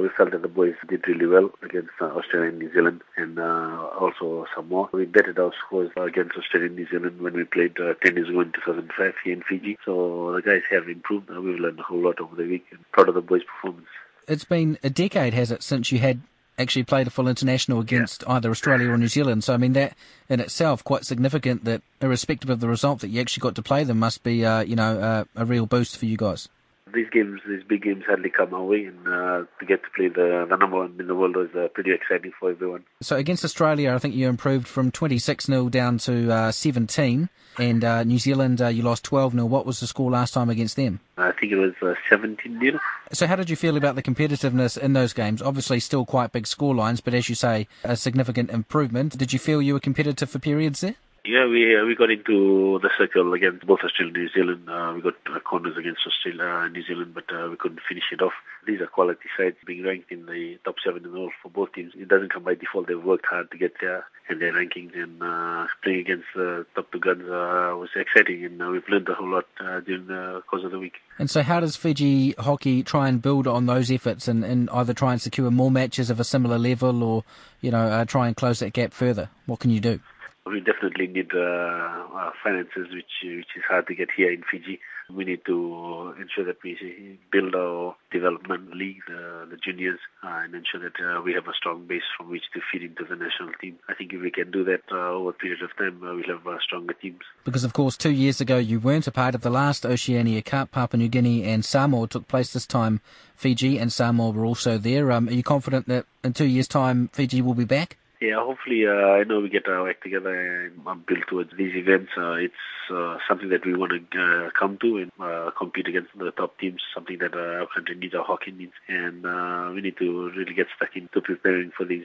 We 0.00 0.08
felt 0.16 0.32
that 0.32 0.42
the 0.42 0.48
boys 0.48 0.74
did 0.88 1.06
really 1.06 1.26
well 1.26 1.50
against 1.62 1.90
uh, 2.00 2.06
Australia 2.06 2.48
and 2.48 2.58
New 2.58 2.72
Zealand 2.72 3.02
and 3.16 3.38
uh, 3.38 3.88
also 4.00 4.46
Samoa. 4.54 4.88
We 4.92 5.04
betted 5.04 5.38
our 5.38 5.52
scores 5.66 5.90
against 5.96 6.36
Australia 6.36 6.68
and 6.68 6.76
New 6.76 6.88
Zealand 6.88 7.20
when 7.20 7.34
we 7.34 7.44
played 7.44 7.78
uh, 7.78 7.94
10 8.02 8.16
years 8.16 8.28
ago 8.28 8.40
in 8.40 8.52
2005 8.52 9.14
here 9.24 9.32
in 9.32 9.42
Fiji. 9.42 9.76
So 9.84 10.32
the 10.34 10.42
guys 10.42 10.62
have 10.70 10.88
improved. 10.88 11.28
We've 11.28 11.60
learned 11.60 11.80
a 11.80 11.82
whole 11.82 12.00
lot 12.00 12.20
over 12.20 12.34
the 12.34 12.48
week 12.48 12.66
and 12.70 12.80
proud 12.92 13.08
of 13.08 13.14
the 13.14 13.20
boys' 13.20 13.42
performance. 13.44 13.88
It's 14.26 14.44
been 14.44 14.78
a 14.82 14.90
decade, 14.90 15.34
has 15.34 15.50
it, 15.50 15.62
since 15.62 15.92
you 15.92 15.98
had 15.98 16.20
actually 16.58 16.84
played 16.84 17.06
a 17.06 17.10
full 17.10 17.28
international 17.28 17.80
against 17.80 18.22
yeah. 18.26 18.34
either 18.34 18.50
Australia 18.50 18.90
or 18.90 18.98
New 18.98 19.08
Zealand. 19.08 19.44
So 19.44 19.54
I 19.54 19.56
mean 19.56 19.72
that 19.72 19.96
in 20.28 20.40
itself 20.40 20.84
quite 20.84 21.04
significant. 21.04 21.64
That 21.64 21.82
irrespective 22.00 22.50
of 22.50 22.60
the 22.60 22.68
result, 22.68 23.00
that 23.00 23.08
you 23.08 23.20
actually 23.20 23.40
got 23.40 23.54
to 23.56 23.62
play 23.62 23.84
them 23.84 23.98
must 23.98 24.22
be 24.22 24.44
uh, 24.44 24.60
you 24.60 24.76
know 24.76 24.98
uh, 25.00 25.24
a 25.36 25.44
real 25.44 25.66
boost 25.66 25.96
for 25.96 26.06
you 26.06 26.16
guys. 26.16 26.48
These 26.94 27.10
games, 27.10 27.40
these 27.48 27.62
big 27.62 27.82
games, 27.82 28.04
hardly 28.06 28.30
come 28.30 28.54
our 28.54 28.64
way, 28.64 28.84
and 28.84 29.06
uh, 29.06 29.44
to 29.58 29.66
get 29.66 29.82
to 29.82 29.90
play 29.94 30.08
the, 30.08 30.46
the 30.48 30.56
number 30.56 30.78
one 30.78 30.96
in 30.98 31.06
the 31.06 31.14
world 31.14 31.36
was 31.36 31.50
uh, 31.54 31.68
pretty 31.68 31.92
exciting 31.92 32.32
for 32.38 32.50
everyone. 32.50 32.84
So 33.00 33.16
against 33.16 33.44
Australia, 33.44 33.94
I 33.94 33.98
think 33.98 34.14
you 34.14 34.28
improved 34.28 34.66
from 34.66 34.90
26 34.90 35.46
0 35.46 35.68
down 35.68 35.98
to 35.98 36.32
uh, 36.32 36.52
17, 36.52 37.28
and 37.58 37.84
uh, 37.84 38.04
New 38.04 38.18
Zealand 38.18 38.60
you 38.60 38.82
lost 38.82 39.04
12 39.04 39.32
0. 39.32 39.44
What 39.46 39.66
was 39.66 39.80
the 39.80 39.86
score 39.86 40.10
last 40.10 40.34
time 40.34 40.50
against 40.50 40.76
them? 40.76 41.00
I 41.16 41.32
think 41.32 41.52
it 41.52 41.56
was 41.56 41.74
17 42.08 42.60
0. 42.60 42.80
So, 43.12 43.26
how 43.26 43.36
did 43.36 43.50
you 43.50 43.56
feel 43.56 43.76
about 43.76 43.96
the 43.96 44.02
competitiveness 44.02 44.78
in 44.78 44.92
those 44.92 45.12
games? 45.12 45.42
Obviously, 45.42 45.80
still 45.80 46.06
quite 46.06 46.32
big 46.32 46.46
score 46.46 46.74
lines, 46.74 47.00
but 47.00 47.14
as 47.14 47.28
you 47.28 47.34
say, 47.34 47.66
a 47.84 47.96
significant 47.96 48.50
improvement. 48.50 49.16
Did 49.18 49.32
you 49.32 49.38
feel 49.38 49.60
you 49.60 49.74
were 49.74 49.80
competitive 49.80 50.30
for 50.30 50.38
periods 50.38 50.80
there? 50.80 50.96
Yeah, 51.24 51.46
we 51.46 51.76
uh, 51.76 51.84
we 51.84 51.94
got 51.94 52.10
into 52.10 52.78
the 52.80 52.88
circle 52.96 53.34
against 53.34 53.66
both 53.66 53.80
Australia 53.84 54.14
and 54.14 54.22
New 54.22 54.28
Zealand. 54.30 54.68
Uh, 54.70 54.92
we 54.94 55.02
got 55.02 55.14
uh, 55.30 55.38
corners 55.40 55.76
against 55.76 56.00
Australia 56.06 56.64
and 56.64 56.72
New 56.72 56.82
Zealand, 56.82 57.12
but 57.12 57.24
uh, 57.30 57.48
we 57.50 57.56
couldn't 57.56 57.80
finish 57.86 58.04
it 58.10 58.22
off. 58.22 58.32
These 58.66 58.80
are 58.80 58.86
quality 58.86 59.28
sides, 59.36 59.56
being 59.66 59.84
ranked 59.84 60.10
in 60.10 60.24
the 60.24 60.58
top 60.64 60.76
seven 60.82 61.04
in 61.04 61.12
the 61.12 61.18
world 61.18 61.32
for 61.42 61.50
both 61.50 61.74
teams. 61.74 61.92
It 61.94 62.08
doesn't 62.08 62.32
come 62.32 62.44
by 62.44 62.54
default. 62.54 62.88
They've 62.88 63.02
worked 63.02 63.26
hard 63.26 63.50
to 63.50 63.58
get 63.58 63.74
there, 63.82 64.06
and 64.30 64.40
their 64.40 64.54
rankings 64.54 64.96
and 64.96 65.22
uh, 65.22 65.66
playing 65.82 66.00
against 66.00 66.26
the 66.34 66.64
top 66.74 66.90
two 66.90 67.00
guns 67.00 67.24
uh, 67.24 67.76
was 67.76 67.90
exciting, 67.94 68.42
and 68.46 68.62
uh, 68.62 68.70
we've 68.70 68.88
learned 68.88 69.08
a 69.10 69.14
whole 69.14 69.28
lot 69.28 69.44
uh, 69.60 69.80
during 69.80 70.06
the 70.06 70.42
course 70.48 70.64
of 70.64 70.70
the 70.70 70.78
week. 70.78 70.94
And 71.18 71.28
so, 71.28 71.42
how 71.42 71.60
does 71.60 71.76
Fiji 71.76 72.32
hockey 72.38 72.82
try 72.82 73.08
and 73.08 73.20
build 73.20 73.46
on 73.46 73.66
those 73.66 73.90
efforts, 73.90 74.26
and, 74.26 74.42
and 74.42 74.70
either 74.70 74.94
try 74.94 75.12
and 75.12 75.20
secure 75.20 75.50
more 75.50 75.70
matches 75.70 76.08
of 76.08 76.18
a 76.18 76.24
similar 76.24 76.58
level, 76.58 77.04
or 77.04 77.24
you 77.60 77.70
know, 77.70 77.88
uh, 77.88 78.06
try 78.06 78.26
and 78.26 78.36
close 78.36 78.60
that 78.60 78.72
gap 78.72 78.94
further? 78.94 79.28
What 79.44 79.60
can 79.60 79.70
you 79.70 79.80
do? 79.80 80.00
We 80.46 80.60
definitely 80.60 81.06
need 81.06 81.30
uh, 81.34 81.38
uh, 81.38 82.30
finances, 82.42 82.88
which 82.92 83.12
which 83.22 83.52
is 83.56 83.62
hard 83.68 83.86
to 83.88 83.94
get 83.94 84.08
here 84.16 84.32
in 84.32 84.42
Fiji. 84.50 84.80
We 85.14 85.24
need 85.24 85.44
to 85.46 86.14
ensure 86.18 86.44
that 86.46 86.62
we 86.64 87.18
build 87.30 87.54
our 87.54 87.96
development 88.10 88.74
league, 88.74 89.02
the, 89.06 89.56
juniors, 89.62 89.98
uh, 90.22 90.40
and 90.44 90.54
ensure 90.54 90.80
that 90.80 90.96
uh, 91.02 91.20
we 91.20 91.34
have 91.34 91.46
a 91.46 91.52
strong 91.52 91.86
base 91.86 92.04
from 92.16 92.30
which 92.30 92.44
to 92.54 92.60
feed 92.72 92.82
into 92.82 93.04
the 93.04 93.16
national 93.16 93.52
team. 93.60 93.78
I 93.88 93.94
think 93.94 94.12
if 94.12 94.22
we 94.22 94.30
can 94.30 94.50
do 94.50 94.64
that 94.64 94.82
uh, 94.90 95.10
over 95.10 95.30
a 95.30 95.32
period 95.32 95.62
of 95.62 95.76
time, 95.76 96.00
we'll 96.00 96.22
have 96.26 96.60
stronger 96.62 96.94
teams. 96.94 97.20
Because, 97.44 97.64
of 97.64 97.72
course, 97.72 97.96
two 97.96 98.12
years 98.12 98.40
ago 98.40 98.56
you 98.56 98.80
weren't 98.80 99.06
a 99.06 99.12
part 99.12 99.34
of 99.34 99.42
the 99.42 99.50
last 99.50 99.84
Oceania 99.84 100.42
Cup. 100.42 100.70
Papua 100.70 100.98
New 100.98 101.08
Guinea 101.08 101.44
and 101.44 101.64
Samoa 101.64 102.06
took 102.06 102.28
place 102.28 102.52
this 102.52 102.66
time. 102.66 103.00
Fiji 103.34 103.78
and 103.78 103.92
Samoa 103.92 104.30
were 104.30 104.46
also 104.46 104.78
there. 104.78 105.10
Um, 105.12 105.28
are 105.28 105.32
you 105.32 105.42
confident 105.42 105.86
that 105.88 106.06
in 106.22 106.32
two 106.32 106.46
years' 106.46 106.68
time 106.68 107.08
Fiji 107.12 107.42
will 107.42 107.54
be 107.54 107.64
back? 107.64 107.98
Yeah, 108.20 108.36
hopefully, 108.44 108.86
uh, 108.86 108.90
I 108.90 109.24
know 109.24 109.40
we 109.40 109.48
get 109.48 109.66
our 109.66 109.88
act 109.88 110.02
together 110.02 110.66
and 110.66 111.06
build 111.06 111.24
towards 111.26 111.50
these 111.56 111.74
events. 111.74 112.10
Uh, 112.18 112.34
it's 112.34 112.54
uh, 112.92 113.16
something 113.26 113.48
that 113.48 113.64
we 113.64 113.74
want 113.74 113.92
to 113.92 114.20
uh, 114.20 114.50
come 114.58 114.76
to 114.82 114.98
and 114.98 115.10
uh, 115.18 115.50
compete 115.56 115.88
against 115.88 116.10
the 116.18 116.30
top 116.32 116.58
teams, 116.58 116.82
something 116.94 117.16
that 117.18 117.32
uh, 117.34 117.62
our 117.62 117.66
country 117.74 117.96
needs, 117.96 118.14
our 118.14 118.22
hockey 118.24 118.50
needs, 118.50 118.74
and 118.88 119.24
uh, 119.24 119.70
we 119.74 119.80
need 119.80 119.96
to 119.96 120.30
really 120.36 120.52
get 120.52 120.66
stuck 120.76 120.94
into 120.96 121.22
preparing 121.22 121.72
for 121.74 121.86
these 121.86 122.04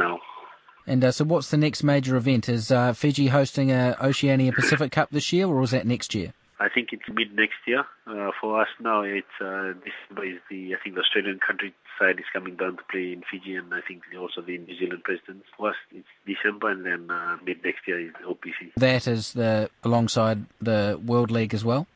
now. 0.00 0.18
And 0.84 1.04
uh, 1.04 1.12
so, 1.12 1.24
what's 1.24 1.50
the 1.50 1.56
next 1.56 1.84
major 1.84 2.16
event? 2.16 2.48
Is 2.48 2.72
uh, 2.72 2.92
Fiji 2.92 3.28
hosting 3.28 3.70
a 3.70 3.96
Oceania 4.02 4.50
Pacific 4.52 4.90
Cup 4.90 5.10
this 5.10 5.32
year, 5.32 5.46
or 5.46 5.62
is 5.62 5.70
that 5.70 5.86
next 5.86 6.12
year? 6.12 6.32
I 6.58 6.68
think 6.68 6.88
it's 6.92 7.02
mid 7.08 7.34
next 7.34 7.58
year. 7.66 7.84
Uh, 8.06 8.30
for 8.40 8.60
us 8.60 8.68
now, 8.80 9.02
it's 9.02 9.26
uh, 9.40 9.74
December 9.82 10.24
is 10.24 10.40
the 10.50 10.74
I 10.74 10.82
think 10.82 10.96
the 10.96 11.02
Australian 11.02 11.38
country 11.38 11.74
side 12.02 12.18
is 12.18 12.26
coming 12.32 12.56
down 12.56 12.76
to 12.76 12.82
play 12.90 13.12
in 13.12 13.22
Fiji, 13.30 13.54
and 13.56 13.72
I 13.72 13.80
think 13.86 14.02
also 14.18 14.40
the 14.40 14.58
New 14.58 14.78
Zealand 14.78 15.04
presidents. 15.04 15.46
Us, 15.60 15.74
it's 15.92 16.06
December, 16.26 16.70
and 16.70 16.84
then 16.84 17.10
uh, 17.10 17.36
mid 17.44 17.64
next 17.64 17.86
year 17.86 18.00
is 18.00 18.12
OPC. 18.26 18.72
That 18.76 19.06
is 19.06 19.32
the 19.32 19.70
alongside 19.84 20.44
the 20.60 21.00
World 21.04 21.30
League 21.30 21.54
as 21.54 21.64
well. 21.64 21.86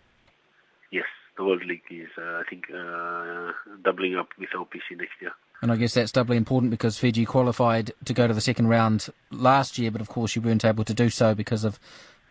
Yes, 0.90 1.06
the 1.36 1.44
World 1.44 1.64
League 1.64 1.82
is 1.90 2.08
uh, 2.16 2.22
I 2.22 2.42
think 2.48 2.64
uh, 2.70 3.52
doubling 3.82 4.16
up 4.16 4.28
with 4.38 4.50
OPC 4.50 4.96
next 4.96 5.20
year. 5.20 5.32
And 5.62 5.72
I 5.72 5.76
guess 5.76 5.94
that's 5.94 6.12
doubly 6.12 6.36
important 6.36 6.70
because 6.70 6.98
Fiji 6.98 7.24
qualified 7.24 7.92
to 8.04 8.12
go 8.12 8.26
to 8.26 8.34
the 8.34 8.42
second 8.42 8.68
round 8.68 9.08
last 9.30 9.78
year, 9.78 9.90
but 9.90 10.02
of 10.02 10.08
course 10.08 10.36
you 10.36 10.42
weren't 10.42 10.64
able 10.64 10.84
to 10.84 10.94
do 10.94 11.08
so 11.08 11.34
because 11.34 11.64
of 11.64 11.80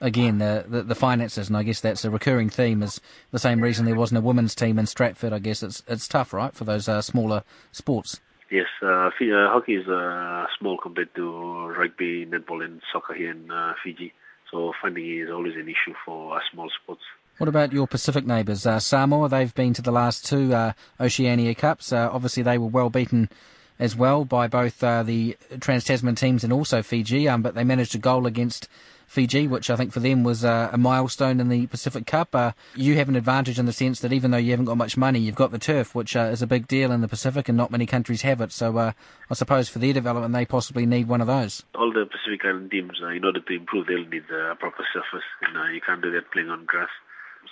again, 0.02 0.38
the, 0.40 0.66
the, 0.68 0.84
the 0.84 0.96
finances, 0.96 1.48
and 1.48 1.58
I 1.58 1.64
guess 1.64 1.82
that's 1.82 2.06
a 2.06 2.10
recurring 2.10 2.50
theme. 2.50 2.84
Is 2.84 3.02
the 3.32 3.40
same 3.40 3.62
reason 3.62 3.86
there 3.86 3.96
wasn't 3.96 4.20
a 4.20 4.22
women's 4.22 4.56
team 4.56 4.78
in 4.80 4.86
Stratford. 4.86 5.34
I 5.34 5.40
guess 5.40 5.64
it's 5.64 5.84
it's 5.88 6.08
tough, 6.08 6.34
right, 6.34 6.54
for 6.54 6.64
those 6.64 6.88
uh, 6.88 7.02
smaller 7.02 7.44
sports. 7.72 8.20
Yes, 8.52 8.68
uh, 8.82 8.88
uh, 8.88 9.10
hockey 9.50 9.76
is 9.76 9.88
uh, 9.88 10.46
small 10.60 10.78
compared 10.78 11.14
to 11.16 11.68
rugby, 11.68 12.26
netball, 12.26 12.64
and 12.64 12.82
soccer 12.94 13.14
here 13.14 13.32
in 13.32 13.50
uh, 13.50 13.74
Fiji. 13.84 14.14
So 14.52 14.74
funding 14.82 15.20
is 15.20 15.30
always 15.30 15.56
an 15.56 15.68
issue 15.68 15.96
for 16.06 16.40
small 16.52 16.70
sports. 16.82 17.02
What 17.38 17.50
about 17.50 17.74
your 17.74 17.88
Pacific 17.88 18.26
neighbours, 18.26 18.66
uh, 18.66 18.80
Samoa? 18.80 19.28
They've 19.28 19.54
been 19.54 19.74
to 19.74 19.82
the 19.82 19.92
last 19.92 20.26
two 20.26 20.56
Oceania 21.00 21.54
Cups. 21.56 21.92
obviously, 21.92 22.44
they 22.44 22.58
were 22.58 22.68
well 22.68 22.90
beaten 22.90 23.30
as 23.80 23.96
well 23.96 24.26
by 24.26 24.48
both 24.48 24.80
the 24.80 25.38
Trans 25.60 25.84
Tasman 25.84 26.16
teams 26.16 26.44
and 26.44 26.54
also 26.54 26.82
Fiji, 26.82 27.28
um, 27.28 27.42
but 27.42 27.56
they 27.56 27.64
managed 27.64 27.96
a 27.96 28.00
goal 28.00 28.26
against 28.26 28.70
Fiji, 29.08 29.48
which 29.48 29.70
I 29.70 29.76
think 29.76 29.92
for 29.92 30.00
them 30.00 30.24
was 30.24 30.44
uh, 30.44 30.70
a 30.72 30.78
milestone 30.78 31.40
in 31.40 31.50
the 31.50 31.68
Pacific 31.68 32.06
Cup. 32.06 32.36
Uh, 32.36 32.52
you 32.76 32.96
have 32.96 33.10
an 33.10 33.16
advantage 33.16 33.60
in 33.60 33.66
the 33.66 33.74
sense 33.74 34.00
that 34.00 34.12
even 34.12 34.32
though 34.32 34.38
you 34.38 34.52
haven't 34.52 34.66
got 34.66 34.78
much 34.78 34.98
money, 34.98 35.20
you've 35.20 35.36
got 35.36 35.52
the 35.52 35.60
turf, 35.60 35.94
which 35.94 36.16
uh, 36.16 36.22
is 36.32 36.42
a 36.42 36.48
big 36.48 36.68
deal 36.68 36.92
in 36.92 37.02
the 37.02 37.08
Pacific, 37.08 37.48
and 37.48 37.58
not 37.58 37.72
many 37.72 37.86
countries 37.86 38.24
have 38.24 38.42
it. 38.42 38.52
So 38.52 38.78
uh, 38.78 38.92
I 39.30 39.34
suppose 39.34 39.70
for 39.70 39.80
their 39.80 39.94
development, 39.94 40.34
they 40.34 40.46
possibly 40.46 40.86
need 40.86 41.08
one 41.08 41.22
of 41.22 41.28
those. 41.28 41.64
All 41.76 41.94
the 41.94 42.06
Pacific 42.06 42.42
Island 42.46 42.72
teams, 42.72 43.00
uh, 43.02 43.10
in 43.10 43.24
order 43.24 43.40
to 43.40 43.54
improve, 43.54 43.88
they'll 43.88 44.06
need 44.06 44.30
a 44.30 44.56
proper 44.56 44.86
surface, 44.94 45.26
and 45.42 45.58
uh, 45.58 45.72
you 45.72 45.82
can't 45.82 46.02
do 46.02 46.12
that 46.12 46.32
playing 46.32 46.50
on 46.50 46.66
grass. 46.66 46.90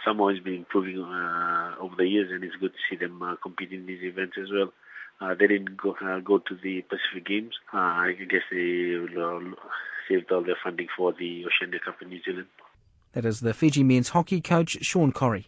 Samoa 0.03 0.33
has 0.33 0.43
been 0.43 0.55
improving 0.55 0.97
over 0.97 1.95
the 1.95 2.07
years, 2.07 2.29
and 2.31 2.43
it's 2.43 2.55
good 2.59 2.73
to 2.73 2.79
see 2.89 2.97
them 2.97 3.21
compete 3.41 3.71
in 3.71 3.85
these 3.85 4.03
events 4.03 4.35
as 4.41 4.49
well. 4.51 4.73
Uh, 5.23 5.33
they 5.39 5.47
didn't 5.47 5.77
go 5.77 5.95
uh, 6.01 6.19
go 6.19 6.37
to 6.39 6.55
the 6.61 6.81
Pacific 6.81 7.25
Games. 7.25 7.53
Uh, 7.73 7.77
I 7.77 8.13
guess 8.29 8.41
they 8.51 8.97
will 9.15 9.53
saved 10.09 10.29
all 10.31 10.43
their 10.43 10.57
funding 10.61 10.87
for 10.97 11.13
the 11.13 11.45
Oceania 11.45 11.79
Cup 11.79 12.01
in 12.01 12.09
New 12.09 12.19
Zealand. 12.23 12.47
That 13.13 13.23
is 13.23 13.39
the 13.39 13.53
Fiji 13.53 13.83
men's 13.83 14.09
hockey 14.09 14.41
coach, 14.41 14.79
Sean 14.81 15.13
Corrie. 15.13 15.47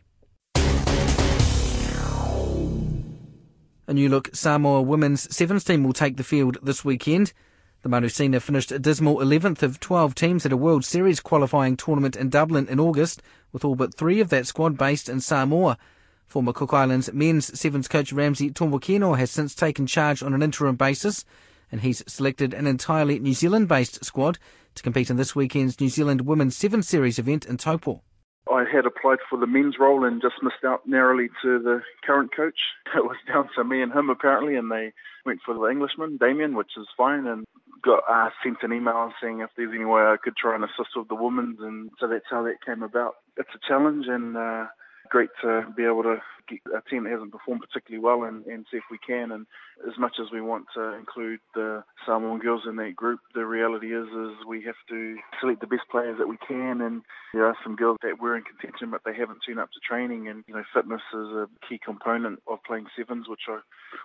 A 3.87 3.93
new 3.93 4.07
look 4.07 4.33
Samoa 4.33 4.81
women's 4.81 5.35
sevens 5.35 5.65
team 5.65 5.83
will 5.83 5.93
take 5.93 6.15
the 6.15 6.23
field 6.23 6.57
this 6.63 6.85
weekend. 6.85 7.33
The 7.81 7.89
Manusina 7.89 8.41
finished 8.41 8.71
a 8.71 8.79
dismal 8.79 9.17
11th 9.17 9.61
of 9.61 9.79
12 9.81 10.15
teams 10.15 10.45
at 10.45 10.53
a 10.53 10.57
World 10.57 10.85
Series 10.85 11.19
qualifying 11.19 11.75
tournament 11.75 12.15
in 12.15 12.29
Dublin 12.29 12.67
in 12.67 12.79
August, 12.79 13.21
with 13.51 13.65
all 13.65 13.75
but 13.75 13.93
three 13.93 14.21
of 14.21 14.29
that 14.29 14.47
squad 14.47 14.77
based 14.77 15.09
in 15.09 15.19
Samoa. 15.19 15.77
Former 16.25 16.53
Cook 16.53 16.73
Islands 16.73 17.11
men's 17.13 17.57
sevens 17.57 17.87
coach 17.87 18.11
Ramsey 18.11 18.51
Tomokino 18.51 19.17
has 19.17 19.31
since 19.31 19.55
taken 19.55 19.87
charge 19.87 20.21
on 20.21 20.33
an 20.33 20.43
interim 20.43 20.75
basis 20.75 21.25
and 21.71 21.81
he's 21.81 22.03
selected 22.07 22.53
an 22.53 22.67
entirely 22.67 23.19
New 23.19 23.33
Zealand 23.33 23.67
based 23.67 24.03
squad 24.03 24.37
to 24.75 24.83
compete 24.83 25.09
in 25.09 25.17
this 25.17 25.35
weekend's 25.35 25.79
New 25.79 25.89
Zealand 25.89 26.21
Women's 26.21 26.55
Seven 26.55 26.83
Series 26.83 27.19
event 27.19 27.45
in 27.45 27.57
Taupo. 27.57 28.01
I 28.51 28.63
had 28.71 28.85
applied 28.85 29.19
for 29.29 29.39
the 29.39 29.47
men's 29.47 29.75
role 29.79 30.05
and 30.05 30.21
just 30.21 30.35
missed 30.43 30.63
out 30.63 30.87
narrowly 30.87 31.29
to 31.41 31.59
the 31.59 31.81
current 32.05 32.35
coach. 32.35 32.59
It 32.95 33.03
was 33.03 33.17
down 33.27 33.49
to 33.55 33.63
me 33.63 33.81
and 33.81 33.91
him 33.91 34.09
apparently, 34.09 34.55
and 34.55 34.71
they 34.71 34.93
went 35.25 35.41
for 35.45 35.53
the 35.53 35.65
Englishman, 35.65 36.17
Damian, 36.17 36.55
which 36.55 36.71
is 36.77 36.87
fine, 36.95 37.27
and 37.27 37.43
got 37.83 38.03
uh, 38.09 38.29
sent 38.41 38.57
an 38.61 38.71
email 38.71 39.11
saying 39.21 39.41
if 39.41 39.49
there's 39.57 39.73
any 39.75 39.83
way 39.83 40.01
I 40.01 40.15
could 40.23 40.37
try 40.37 40.55
and 40.55 40.63
assist 40.63 40.95
with 40.95 41.09
the 41.09 41.15
women's, 41.15 41.59
and 41.59 41.89
so 41.99 42.07
that's 42.07 42.29
how 42.29 42.43
that 42.43 42.63
came 42.65 42.83
about. 42.83 43.15
It's 43.35 43.49
a 43.53 43.67
challenge, 43.67 44.05
and 44.07 44.37
uh, 44.37 44.67
great 45.09 45.29
to 45.41 45.65
be 45.75 45.83
able 45.83 46.03
to 46.03 46.17
get 46.47 46.59
a 46.75 46.81
team 46.89 47.03
that 47.03 47.11
hasn't 47.11 47.31
performed 47.31 47.61
particularly 47.61 48.03
well 48.03 48.27
and, 48.27 48.45
and 48.45 48.65
see 48.69 48.77
if 48.77 48.83
we 48.91 48.97
can. 48.97 49.31
And 49.31 49.45
as 49.87 49.97
much 49.97 50.13
as 50.19 50.31
we 50.31 50.41
want 50.41 50.65
to 50.75 50.93
include 50.93 51.39
the 51.53 51.83
Samoan 52.05 52.39
girls 52.39 52.63
in 52.67 52.75
that 52.77 52.95
group, 52.95 53.19
the 53.33 53.45
reality 53.45 53.95
is 53.95 54.07
is 54.07 54.45
we 54.47 54.63
have 54.63 54.75
to 54.89 55.17
select 55.39 55.61
the 55.61 55.67
best 55.67 55.83
players 55.89 56.17
that 56.19 56.27
we 56.27 56.37
can. 56.47 56.81
And 56.81 57.01
there 57.33 57.45
are 57.45 57.57
some 57.63 57.75
girls 57.75 57.97
that 58.03 58.21
were 58.21 58.35
in 58.37 58.43
contention, 58.43 58.91
but 58.91 59.01
they 59.05 59.15
haven't 59.15 59.39
turned 59.45 59.59
up 59.59 59.71
to 59.71 59.79
training. 59.87 60.27
And 60.27 60.43
you 60.47 60.53
know, 60.53 60.63
fitness 60.73 61.01
is 61.13 61.29
a 61.33 61.47
key 61.67 61.79
component 61.83 62.39
of 62.47 62.59
playing 62.65 62.85
sevens, 62.97 63.27
which 63.27 63.47
I 63.49 63.59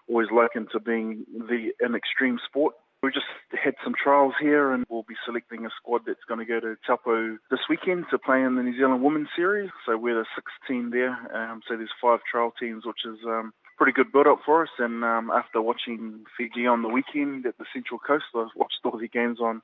always 0.09 0.29
liken 0.35 0.67
to 0.73 0.81
being 0.81 1.25
the 1.33 1.73
an 1.81 1.95
extreme 1.95 2.39
sport. 2.47 2.75
We 3.03 3.11
just 3.11 3.27
had 3.53 3.75
some 3.83 3.95
trials 3.95 4.35
here 4.39 4.73
and 4.73 4.85
we'll 4.91 5.05
be 5.09 5.15
selecting 5.25 5.65
a 5.65 5.71
squad 5.81 6.03
that's 6.07 6.25
going 6.29 6.41
to 6.41 6.45
go 6.45 6.61
to 6.61 6.77
Taupo 6.87 7.39
this 7.51 7.61
weekend 7.69 8.05
to 8.11 8.19
play 8.19 8.43
in 8.43 8.57
the 8.57 8.63
New 8.63 8.77
Zealand 8.77 9.03
Women's 9.03 9.29
Series. 9.35 9.71
So 9.87 9.97
we're 9.97 10.19
the 10.19 10.27
sixth 10.35 10.55
team 10.69 10.91
there. 10.91 11.17
Um, 11.35 11.63
so 11.67 11.77
there's 11.77 11.91
five 12.01 12.21
trial 12.31 12.53
teams, 12.61 12.85
which 12.85 13.07
is 13.07 13.19
um, 13.25 13.55
pretty 13.79 13.93
good 13.93 14.13
build 14.13 14.27
up 14.27 14.41
for 14.45 14.63
us. 14.63 14.69
And 14.79 15.03
um, 15.03 15.31
after 15.31 15.63
watching 15.63 16.25
Fiji 16.37 16.67
on 16.67 16.83
the 16.83 16.89
weekend 16.89 17.47
at 17.47 17.57
the 17.57 17.65
Central 17.73 17.99
Coast, 17.99 18.25
I've 18.37 18.49
watched 18.55 18.81
all 18.85 18.99
the 18.99 19.09
games 19.09 19.41
on 19.41 19.63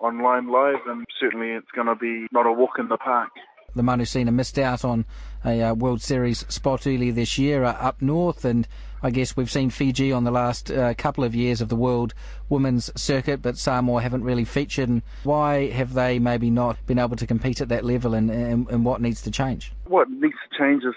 online 0.00 0.50
live, 0.50 0.82
and 0.88 1.06
certainly 1.20 1.50
it's 1.50 1.70
going 1.72 1.86
to 1.86 1.94
be 1.94 2.26
not 2.32 2.46
a 2.46 2.52
walk 2.52 2.80
in 2.80 2.88
the 2.88 2.96
park 2.96 3.30
the 3.74 3.82
Manusina 3.82 4.32
missed 4.32 4.58
out 4.58 4.84
on 4.84 5.04
a 5.44 5.62
uh, 5.62 5.74
World 5.74 6.02
Series 6.02 6.46
spot 6.52 6.86
earlier 6.86 7.12
this 7.12 7.38
year 7.38 7.64
uh, 7.64 7.72
up 7.72 8.00
north, 8.00 8.44
and 8.44 8.66
I 9.02 9.10
guess 9.10 9.36
we've 9.36 9.50
seen 9.50 9.70
Fiji 9.70 10.12
on 10.12 10.24
the 10.24 10.30
last 10.30 10.70
uh, 10.70 10.94
couple 10.94 11.24
of 11.24 11.34
years 11.34 11.60
of 11.60 11.68
the 11.68 11.76
World 11.76 12.14
Women's 12.48 12.90
Circuit, 13.00 13.42
but 13.42 13.58
Samoa 13.58 14.02
haven't 14.02 14.22
really 14.22 14.44
featured. 14.44 14.88
And 14.88 15.02
why 15.24 15.70
have 15.70 15.94
they 15.94 16.18
maybe 16.18 16.50
not 16.50 16.84
been 16.86 16.98
able 16.98 17.16
to 17.16 17.26
compete 17.26 17.60
at 17.60 17.68
that 17.68 17.84
level, 17.84 18.14
and, 18.14 18.30
and, 18.30 18.68
and 18.68 18.84
what 18.84 19.00
needs 19.00 19.22
to 19.22 19.30
change? 19.30 19.72
What 19.86 20.08
needs 20.10 20.34
to 20.50 20.58
change 20.58 20.84
is 20.84 20.94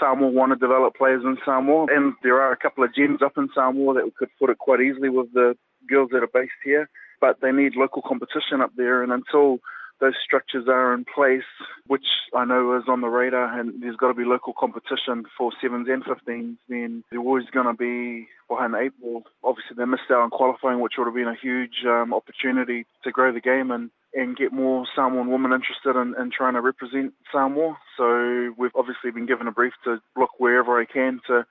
Samoa 0.00 0.30
want 0.30 0.52
to 0.52 0.56
develop 0.56 0.94
players 0.94 1.22
in 1.24 1.36
Samoa, 1.44 1.86
and 1.90 2.14
there 2.22 2.40
are 2.40 2.52
a 2.52 2.56
couple 2.56 2.84
of 2.84 2.94
gems 2.94 3.22
up 3.22 3.32
in 3.36 3.48
Samoa 3.54 3.94
that 3.94 4.10
could 4.16 4.28
put 4.38 4.50
it 4.50 4.58
quite 4.58 4.80
easily 4.80 5.08
with 5.08 5.32
the 5.32 5.56
girls 5.88 6.10
that 6.12 6.22
are 6.22 6.30
based 6.32 6.52
here, 6.62 6.88
but 7.20 7.40
they 7.40 7.52
need 7.52 7.74
local 7.74 8.02
competition 8.02 8.60
up 8.60 8.70
there, 8.76 9.02
and 9.02 9.12
until 9.12 9.58
those 10.00 10.14
structures 10.24 10.66
are 10.68 10.94
in 10.94 11.04
place, 11.04 11.48
which 11.86 12.06
I 12.34 12.44
know 12.44 12.76
is 12.76 12.84
on 12.88 13.00
the 13.00 13.08
radar, 13.08 13.58
and 13.58 13.82
there's 13.82 13.96
got 13.96 14.08
to 14.08 14.14
be 14.14 14.24
local 14.24 14.52
competition 14.52 15.24
for 15.36 15.52
sevens 15.60 15.88
and 15.88 16.04
15s, 16.04 16.56
then 16.68 17.04
they're 17.10 17.20
always 17.20 17.46
going 17.52 17.66
to 17.66 17.74
be 17.74 18.28
behind 18.48 18.74
the 18.74 18.78
eight 18.78 19.00
ball. 19.00 19.24
Obviously, 19.42 19.76
they 19.76 19.84
missed 19.84 20.10
out 20.10 20.22
on 20.22 20.30
qualifying, 20.30 20.80
which 20.80 20.94
would 20.98 21.06
have 21.06 21.14
been 21.14 21.28
a 21.28 21.34
huge 21.34 21.84
um, 21.86 22.14
opportunity 22.14 22.86
to 23.04 23.10
grow 23.10 23.32
the 23.32 23.40
game 23.40 23.70
and, 23.70 23.90
and 24.14 24.36
get 24.36 24.52
more 24.52 24.86
Samoan 24.94 25.30
women 25.30 25.52
interested 25.52 26.00
in, 26.00 26.14
in 26.20 26.30
trying 26.30 26.54
to 26.54 26.60
represent 26.60 27.12
Samoa. 27.32 27.76
So 27.96 28.54
we've 28.56 28.76
obviously 28.76 29.10
been 29.10 29.26
given 29.26 29.48
a 29.48 29.52
brief 29.52 29.74
to 29.84 30.00
look 30.16 30.30
wherever 30.38 30.80
I 30.80 30.84
can 30.84 31.20
to 31.26 31.44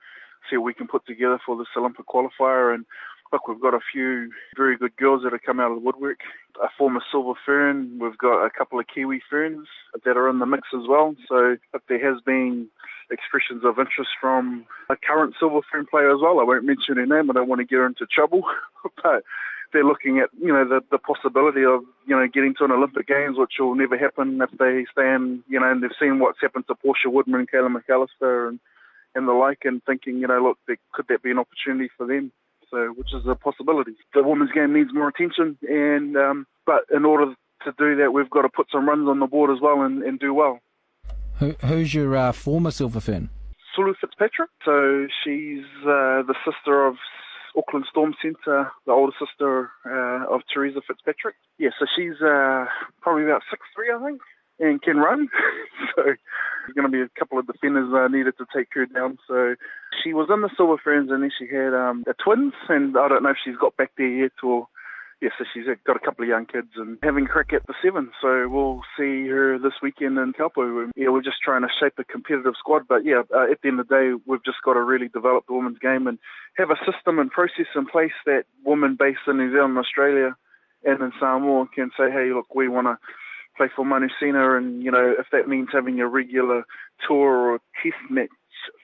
see 0.48 0.56
what 0.56 0.66
we 0.66 0.74
can 0.74 0.88
put 0.88 1.06
together 1.06 1.38
for 1.44 1.56
this 1.56 1.66
Olympic 1.76 2.06
qualifier 2.06 2.74
and 2.74 2.86
Look, 3.32 3.46
we've 3.46 3.60
got 3.60 3.74
a 3.74 3.80
few 3.92 4.30
very 4.56 4.76
good 4.76 4.96
girls 4.96 5.22
that 5.22 5.32
have 5.32 5.42
come 5.42 5.60
out 5.60 5.70
of 5.70 5.78
the 5.78 5.84
woodwork. 5.84 6.20
A 6.62 6.68
former 6.78 7.00
silver 7.10 7.34
fern. 7.44 7.98
We've 8.00 8.16
got 8.16 8.44
a 8.44 8.50
couple 8.50 8.80
of 8.80 8.86
kiwi 8.92 9.20
ferns 9.28 9.68
that 10.04 10.16
are 10.16 10.30
in 10.30 10.38
the 10.38 10.46
mix 10.46 10.68
as 10.74 10.88
well. 10.88 11.14
So 11.28 11.56
if 11.74 11.82
there 11.88 12.12
has 12.12 12.22
been 12.22 12.68
expressions 13.10 13.64
of 13.64 13.78
interest 13.78 14.10
from 14.20 14.66
a 14.90 14.96
current 14.96 15.34
silver 15.38 15.60
fern 15.70 15.86
player 15.86 16.10
as 16.10 16.20
well, 16.22 16.40
I 16.40 16.44
won't 16.44 16.64
mention 16.64 16.96
her 16.96 17.06
name. 17.06 17.30
I 17.30 17.34
don't 17.34 17.48
want 17.48 17.60
to 17.60 17.66
get 17.66 17.76
her 17.76 17.86
into 17.86 18.06
trouble, 18.06 18.42
but 19.02 19.24
they're 19.72 19.84
looking 19.84 20.18
at 20.18 20.30
you 20.40 20.52
know 20.52 20.66
the 20.66 20.80
the 20.90 20.98
possibility 20.98 21.64
of 21.64 21.82
you 22.06 22.16
know 22.16 22.26
getting 22.26 22.54
to 22.58 22.64
an 22.64 22.72
Olympic 22.72 23.06
Games, 23.06 23.36
which 23.36 23.54
will 23.58 23.74
never 23.74 23.98
happen 23.98 24.40
if 24.40 24.50
they 24.58 24.86
stay 24.92 25.14
in 25.14 25.42
you 25.48 25.60
know 25.60 25.70
and 25.70 25.82
they've 25.82 25.90
seen 26.00 26.18
what's 26.18 26.40
happened 26.40 26.64
to 26.68 26.74
Portia 26.74 27.10
Woodman, 27.10 27.46
Kayla 27.52 27.74
McAlister, 27.74 28.48
and 28.48 28.60
and 29.14 29.26
the 29.28 29.32
like, 29.32 29.60
and 29.64 29.82
thinking 29.84 30.16
you 30.18 30.26
know 30.26 30.42
look, 30.42 30.58
there, 30.66 30.78
could 30.92 31.06
that 31.08 31.22
be 31.22 31.30
an 31.30 31.38
opportunity 31.38 31.90
for 31.96 32.06
them? 32.06 32.32
So 32.70 32.88
which 32.96 33.14
is 33.14 33.26
a 33.26 33.34
possibility. 33.34 33.92
The 34.14 34.22
women's 34.22 34.52
game 34.52 34.72
needs 34.74 34.90
more 34.92 35.08
attention, 35.08 35.56
and 35.62 36.16
um, 36.16 36.46
but 36.66 36.84
in 36.94 37.04
order 37.04 37.34
to 37.64 37.74
do 37.78 37.96
that, 37.96 38.12
we've 38.12 38.30
got 38.30 38.42
to 38.42 38.48
put 38.48 38.66
some 38.70 38.88
runs 38.88 39.08
on 39.08 39.20
the 39.20 39.26
board 39.26 39.50
as 39.50 39.60
well 39.60 39.82
and, 39.82 40.02
and 40.02 40.18
do 40.18 40.34
well. 40.34 40.60
Who, 41.38 41.54
who's 41.64 41.94
your 41.94 42.16
uh, 42.16 42.32
former 42.32 42.70
silver 42.70 43.00
fern? 43.00 43.30
Sulu 43.74 43.94
Fitzpatrick. 44.00 44.50
So 44.64 45.06
she's 45.24 45.64
uh, 45.82 46.22
the 46.26 46.34
sister 46.44 46.86
of 46.86 46.96
Auckland 47.56 47.86
Storm 47.90 48.14
Centre, 48.20 48.70
the 48.86 48.92
older 48.92 49.12
sister 49.18 49.70
uh, 49.86 50.32
of 50.32 50.42
Theresa 50.52 50.80
Fitzpatrick. 50.86 51.36
Yeah, 51.58 51.70
so 51.78 51.86
she's 51.96 52.20
uh, 52.20 52.66
probably 53.00 53.24
about 53.24 53.42
six 53.50 53.62
three, 53.74 53.90
I 53.94 54.04
think 54.04 54.20
and 54.60 54.82
can 54.82 54.96
run. 54.96 55.28
so 55.96 56.02
there's 56.68 56.74
going 56.74 56.90
to 56.90 56.96
be 56.96 57.02
a 57.02 57.18
couple 57.18 57.38
of 57.38 57.46
defenders 57.46 57.92
uh, 57.94 58.08
needed 58.08 58.34
to 58.38 58.46
take 58.54 58.68
her 58.74 58.86
down. 58.86 59.18
So 59.26 59.54
she 60.02 60.12
was 60.12 60.28
in 60.32 60.42
the 60.42 60.50
Silver 60.56 60.76
Ferns 60.82 61.10
and 61.10 61.22
then 61.22 61.30
she 61.36 61.46
had 61.46 61.74
um, 61.74 62.04
a 62.06 62.14
twins, 62.14 62.52
and 62.68 62.96
I 62.96 63.08
don't 63.08 63.22
know 63.22 63.30
if 63.30 63.38
she's 63.42 63.56
got 63.56 63.76
back 63.76 63.92
there 63.96 64.08
yet 64.08 64.32
or. 64.42 64.68
Yeah, 65.20 65.30
so 65.36 65.44
she's 65.52 65.64
got 65.84 65.96
a 65.96 65.98
couple 65.98 66.22
of 66.22 66.28
young 66.28 66.46
kids 66.46 66.68
and 66.76 66.96
having 67.02 67.26
cricket 67.26 67.64
the 67.66 67.74
seven. 67.82 68.12
So 68.22 68.46
we'll 68.48 68.82
see 68.96 69.26
her 69.26 69.58
this 69.58 69.72
weekend 69.82 70.16
in 70.16 70.32
Taupo. 70.32 70.92
Yeah, 70.94 71.08
we're 71.08 71.22
just 71.22 71.42
trying 71.42 71.62
to 71.62 71.68
shape 71.80 71.94
a 71.98 72.04
competitive 72.04 72.54
squad. 72.56 72.86
But 72.88 73.04
yeah, 73.04 73.22
uh, 73.34 73.50
at 73.50 73.60
the 73.60 73.66
end 73.66 73.80
of 73.80 73.88
the 73.88 73.96
day, 73.96 74.22
we've 74.28 74.44
just 74.44 74.62
got 74.64 74.74
to 74.74 74.80
really 74.80 75.08
develop 75.08 75.48
the 75.48 75.54
women's 75.54 75.80
game 75.80 76.06
and 76.06 76.20
have 76.56 76.70
a 76.70 76.78
system 76.86 77.18
and 77.18 77.32
process 77.32 77.66
in 77.74 77.86
place 77.86 78.14
that 78.26 78.44
women 78.64 78.94
based 78.96 79.26
in 79.26 79.38
New 79.38 79.50
Zealand, 79.50 79.76
Australia, 79.76 80.36
and 80.84 81.02
in 81.02 81.12
Samoa 81.18 81.66
can 81.74 81.90
say, 81.98 82.12
hey, 82.12 82.30
look, 82.32 82.54
we 82.54 82.68
want 82.68 82.86
to 82.86 82.98
play 83.58 83.68
for 83.74 83.84
Manusina, 83.84 84.56
and 84.56 84.82
you 84.82 84.90
know 84.90 85.14
if 85.18 85.26
that 85.32 85.48
means 85.48 85.68
having 85.70 86.00
a 86.00 86.08
regular 86.08 86.64
tour 87.06 87.52
or 87.52 87.58
test 87.82 87.96
match 88.08 88.30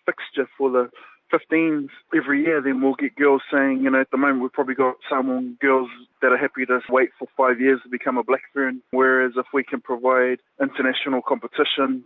fixture 0.05 0.49
for 0.59 0.71
the 0.71 0.91
15s 1.33 1.89
every 2.15 2.45
year, 2.45 2.61
then 2.61 2.81
we'll 2.81 2.95
get 2.95 3.17
girls 3.17 3.43
saying, 3.51 3.81
you 3.83 3.91
know, 3.91 4.01
at 4.01 4.11
the 4.11 4.19
moment 4.19 4.43
we've 4.43 4.53
probably 4.53 4.75
got 4.75 4.97
some 5.09 5.57
girls 5.61 5.89
that 6.21 6.33
are 6.33 6.37
happy 6.37 6.67
to 6.67 6.81
wait 6.91 7.11
for 7.19 7.27
five 7.37 7.61
years 7.61 7.81
to 7.83 7.89
become 7.89 8.19
a 8.19 8.23
black 8.23 8.43
fern, 8.53 8.83
whereas 8.91 9.33
if 9.37 9.47
we 9.53 9.65
can 9.65 9.81
provide 9.81 10.39
international 10.61 11.23
competition 11.23 12.05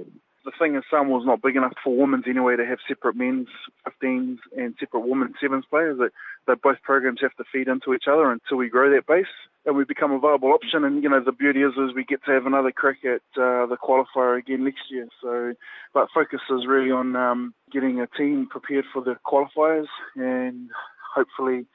the 0.48 0.58
thing 0.58 0.76
is, 0.76 0.84
Samoa's 0.90 1.26
not 1.26 1.42
big 1.42 1.56
enough 1.56 1.74
for 1.84 1.94
women's 1.94 2.24
anyway 2.26 2.56
to 2.56 2.64
have 2.64 2.78
separate 2.88 3.16
men's 3.16 3.48
15s 3.86 4.38
and 4.56 4.74
separate 4.80 5.06
women's 5.06 5.36
sevens 5.40 5.64
players. 5.68 5.98
That 5.98 6.10
that 6.46 6.62
both 6.62 6.80
programs 6.82 7.20
have 7.20 7.34
to 7.36 7.44
feed 7.52 7.68
into 7.68 7.92
each 7.92 8.04
other 8.10 8.30
until 8.32 8.56
we 8.56 8.70
grow 8.70 8.90
that 8.90 9.06
base 9.06 9.26
and 9.66 9.76
we 9.76 9.84
become 9.84 10.12
a 10.12 10.18
viable 10.18 10.52
option. 10.52 10.82
And 10.84 11.02
you 11.02 11.10
know, 11.10 11.22
the 11.22 11.32
beauty 11.32 11.60
is, 11.60 11.72
is 11.72 11.94
we 11.94 12.04
get 12.04 12.24
to 12.24 12.32
have 12.32 12.46
another 12.46 12.72
crack 12.72 13.04
at 13.04 13.20
uh, 13.40 13.66
the 13.66 13.76
qualifier 13.76 14.38
again 14.38 14.64
next 14.64 14.90
year. 14.90 15.08
So, 15.20 15.54
but 15.92 16.08
focus 16.14 16.40
is 16.50 16.66
really 16.66 16.90
on 16.90 17.14
um, 17.16 17.54
getting 17.70 18.00
a 18.00 18.06
team 18.06 18.48
prepared 18.50 18.86
for 18.92 19.02
the 19.02 19.16
qualifiers 19.26 19.88
and 20.16 20.70
hopefully 21.14 21.66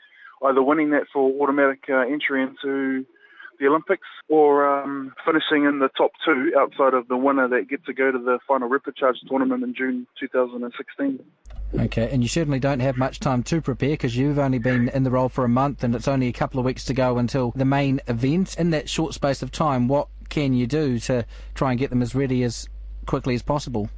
either 0.43 0.63
winning 0.63 0.89
that 0.89 1.03
for 1.13 1.31
automatic 1.41 1.83
uh, 1.89 1.99
entry 1.99 2.41
into 2.41 3.05
the 3.59 3.67
Olympics 3.67 4.07
or 4.29 4.67
um, 4.67 5.13
finishing 5.25 5.65
in 5.65 5.79
the 5.79 5.89
top 5.97 6.11
two 6.25 6.53
outside 6.57 6.93
of 6.93 7.07
the 7.07 7.17
winner 7.17 7.47
that 7.47 7.69
get 7.69 7.85
to 7.85 7.93
go 7.93 8.11
to 8.11 8.17
the 8.17 8.39
final 8.47 8.69
repechage 8.69 9.17
tournament 9.27 9.63
in 9.63 9.73
June 9.73 10.07
2016. 10.19 11.19
Okay, 11.79 12.09
and 12.11 12.21
you 12.21 12.29
certainly 12.29 12.59
don't 12.59 12.81
have 12.81 12.97
much 12.97 13.19
time 13.19 13.41
to 13.43 13.59
prepare 13.61 13.91
because 13.91 14.15
you've 14.15 14.37
only 14.37 14.59
been 14.59 14.89
in 14.89 15.03
the 15.03 15.11
role 15.11 15.29
for 15.29 15.43
a 15.43 15.49
month 15.49 15.83
and 15.83 15.95
it's 15.95 16.07
only 16.07 16.27
a 16.27 16.33
couple 16.33 16.59
of 16.59 16.65
weeks 16.65 16.85
to 16.85 16.93
go 16.93 17.17
until 17.17 17.51
the 17.55 17.65
main 17.65 17.99
event. 18.07 18.55
In 18.57 18.69
that 18.71 18.89
short 18.89 19.13
space 19.13 19.41
of 19.41 19.51
time, 19.51 19.87
what 19.87 20.07
can 20.29 20.53
you 20.53 20.67
do 20.67 20.99
to 20.99 21.25
try 21.55 21.71
and 21.71 21.79
get 21.79 21.89
them 21.89 22.01
as 22.01 22.13
ready 22.13 22.43
as 22.43 22.69
quickly 23.05 23.33
as 23.33 23.41
possible? 23.41 23.89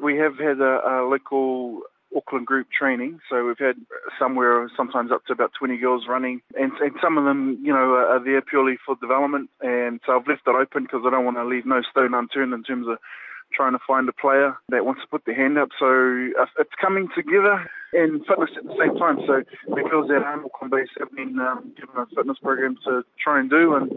We 0.00 0.16
have 0.18 0.38
had 0.38 0.60
a, 0.60 0.80
a 0.86 1.08
local 1.08 1.82
Auckland 2.14 2.46
group 2.46 2.68
training. 2.70 3.20
So 3.28 3.46
we've 3.46 3.58
had 3.58 3.76
somewhere 4.18 4.70
sometimes 4.76 5.10
up 5.12 5.24
to 5.26 5.32
about 5.32 5.52
20 5.58 5.76
girls 5.78 6.04
running, 6.08 6.40
and, 6.58 6.72
and 6.80 6.92
some 7.02 7.18
of 7.18 7.24
them, 7.24 7.58
you 7.62 7.72
know, 7.72 7.94
are, 7.94 8.16
are 8.16 8.24
there 8.24 8.42
purely 8.42 8.76
for 8.84 8.96
development. 9.00 9.50
And 9.60 10.00
so 10.06 10.12
I've 10.12 10.28
left 10.28 10.42
it 10.46 10.54
open 10.54 10.84
because 10.84 11.02
I 11.06 11.10
don't 11.10 11.24
want 11.24 11.36
to 11.36 11.44
leave 11.44 11.66
no 11.66 11.82
stone 11.90 12.14
unturned 12.14 12.54
in 12.54 12.62
terms 12.62 12.86
of 12.88 12.98
trying 13.52 13.72
to 13.72 13.78
find 13.86 14.08
a 14.08 14.12
player 14.12 14.56
that 14.68 14.84
wants 14.84 15.02
to 15.02 15.08
put 15.08 15.24
their 15.24 15.34
hand 15.34 15.58
up. 15.58 15.68
So 15.78 15.86
uh, 15.86 16.46
it's 16.58 16.74
coming 16.80 17.08
together 17.14 17.70
and 17.94 18.26
fitness 18.26 18.50
at 18.56 18.64
the 18.64 18.76
same 18.78 18.98
time. 18.98 19.18
So 19.26 19.42
girls 19.88 20.10
at 20.10 20.22
Auckland 20.22 20.70
Base 20.70 20.88
have 20.98 21.10
been 21.12 21.38
um, 21.38 21.72
given 21.76 21.96
a 21.96 22.06
fitness 22.14 22.38
program 22.42 22.76
to 22.84 23.02
try 23.22 23.40
and 23.40 23.48
do. 23.48 23.74
And 23.74 23.90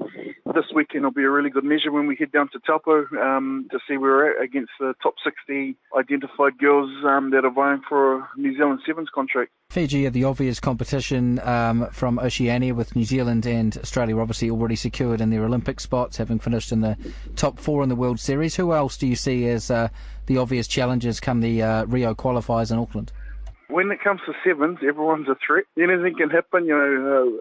this 0.53 0.65
weekend 0.73 1.03
will 1.03 1.11
be 1.11 1.23
a 1.23 1.29
really 1.29 1.49
good 1.49 1.63
measure 1.63 1.91
when 1.91 2.07
we 2.07 2.15
head 2.15 2.31
down 2.31 2.49
to 2.53 2.59
Taupo 2.59 3.05
um, 3.19 3.67
to 3.71 3.79
see 3.87 3.97
where 3.97 4.11
we're 4.11 4.37
at 4.37 4.43
against 4.43 4.71
the 4.79 4.93
top 5.01 5.15
60 5.23 5.75
identified 5.97 6.57
girls 6.59 6.89
um, 7.05 7.31
that 7.31 7.45
are 7.45 7.51
vying 7.51 7.81
for 7.87 8.19
a 8.19 8.27
New 8.37 8.55
Zealand 8.55 8.81
Sevens 8.85 9.09
contract. 9.13 9.51
Fiji 9.69 10.05
are 10.05 10.11
the 10.11 10.23
obvious 10.23 10.59
competition 10.59 11.39
um, 11.39 11.87
from 11.91 12.19
Oceania, 12.19 12.73
with 12.73 12.95
New 12.95 13.03
Zealand 13.03 13.45
and 13.45 13.77
Australia 13.77 14.17
obviously 14.17 14.49
already 14.49 14.75
secured 14.75 15.19
in 15.19 15.29
their 15.29 15.43
Olympic 15.43 15.79
spots, 15.79 16.17
having 16.17 16.39
finished 16.39 16.71
in 16.71 16.81
the 16.81 16.97
top 17.35 17.59
four 17.59 17.83
in 17.83 17.89
the 17.89 17.95
World 17.95 18.19
Series. 18.19 18.55
Who 18.55 18.73
else 18.73 18.97
do 18.97 19.07
you 19.07 19.15
see 19.15 19.47
as 19.49 19.69
uh, 19.69 19.89
the 20.27 20.37
obvious 20.37 20.67
challengers 20.67 21.19
come 21.19 21.41
the 21.41 21.61
uh, 21.61 21.85
Rio 21.85 22.15
qualifiers 22.15 22.71
in 22.71 22.77
Auckland? 22.77 23.11
When 23.69 23.91
it 23.91 23.99
comes 24.01 24.21
to 24.25 24.33
sevens, 24.45 24.79
everyone's 24.87 25.27
a 25.27 25.35
threat. 25.45 25.65
Anything 25.77 26.15
can 26.17 26.29
happen. 26.29 26.65
You 26.65 26.77
know, 26.77 27.39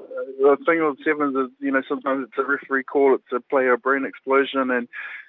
uh, 0.50 0.56
the 0.56 0.64
thing 0.66 0.84
with 0.84 0.98
sevens 1.04 1.36
is, 1.36 1.50
you 1.60 1.70
know, 1.70 1.82
sometimes 1.88 2.26
it's 2.26 2.38
a 2.38 2.42
referee 2.42 2.84
call, 2.84 3.14
it's 3.14 3.32
a 3.32 3.40
player 3.48 3.76
brain 3.76 4.04
explosion, 4.04 4.70
and 4.70 4.88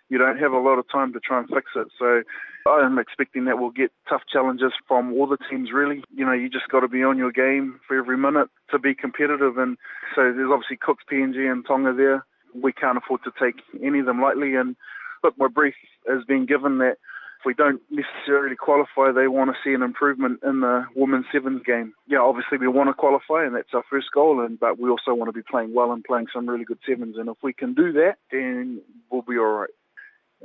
you 0.09 0.17
don't 0.17 0.39
have 0.39 0.53
a 0.53 0.59
lot 0.59 0.79
of 0.79 0.89
time 0.89 1.13
to 1.13 1.19
try 1.19 1.39
and 1.39 1.49
fix 1.49 1.71
it. 1.75 1.87
So 1.99 2.23
I'm 2.67 2.97
expecting 2.97 3.45
that 3.45 3.59
we'll 3.59 3.69
get 3.71 3.91
tough 4.09 4.23
challenges 4.31 4.71
from 4.87 5.13
all 5.13 5.27
the 5.27 5.37
teams, 5.49 5.69
really. 5.71 6.03
You 6.15 6.25
know, 6.25 6.33
you 6.33 6.49
just 6.49 6.69
got 6.69 6.79
to 6.79 6.87
be 6.87 7.03
on 7.03 7.17
your 7.17 7.31
game 7.31 7.79
for 7.87 7.97
every 7.97 8.17
minute 8.17 8.49
to 8.71 8.79
be 8.79 8.95
competitive. 8.95 9.57
And 9.57 9.77
so 10.15 10.23
there's 10.33 10.49
obviously 10.51 10.77
Cooks, 10.77 11.03
PNG, 11.11 11.51
and 11.51 11.65
Tonga 11.65 11.93
there. 11.93 12.25
We 12.55 12.73
can't 12.73 12.97
afford 12.97 13.21
to 13.25 13.31
take 13.39 13.61
any 13.83 13.99
of 13.99 14.05
them 14.05 14.21
lightly. 14.21 14.55
And 14.55 14.75
look, 15.23 15.35
my 15.37 15.47
brief 15.47 15.75
has 16.07 16.23
been 16.25 16.45
given 16.45 16.79
that 16.79 16.97
if 17.39 17.45
we 17.45 17.53
don't 17.53 17.81
necessarily 17.89 18.55
qualify, 18.55 19.11
they 19.11 19.27
want 19.27 19.51
to 19.51 19.57
see 19.63 19.73
an 19.73 19.83
improvement 19.83 20.39
in 20.43 20.61
the 20.61 20.85
women's 20.95 21.25
sevens 21.31 21.61
game. 21.65 21.93
Yeah, 22.07 22.19
obviously 22.19 22.57
we 22.57 22.67
want 22.67 22.89
to 22.89 22.93
qualify, 22.93 23.45
and 23.45 23.55
that's 23.55 23.73
our 23.73 23.83
first 23.89 24.07
goal. 24.13 24.43
And 24.43 24.59
but 24.59 24.79
we 24.79 24.89
also 24.89 25.13
want 25.13 25.29
to 25.29 25.33
be 25.33 25.43
playing 25.43 25.73
well 25.73 25.91
and 25.91 26.03
playing 26.03 26.27
some 26.33 26.49
really 26.49 26.65
good 26.65 26.79
sevens. 26.87 27.17
And 27.17 27.29
if 27.29 27.37
we 27.43 27.53
can 27.53 27.73
do 27.73 27.93
that, 27.93 28.15
then 28.31 28.81
we'll 29.11 29.21
be 29.21 29.37
all 29.37 29.45
right 29.45 29.69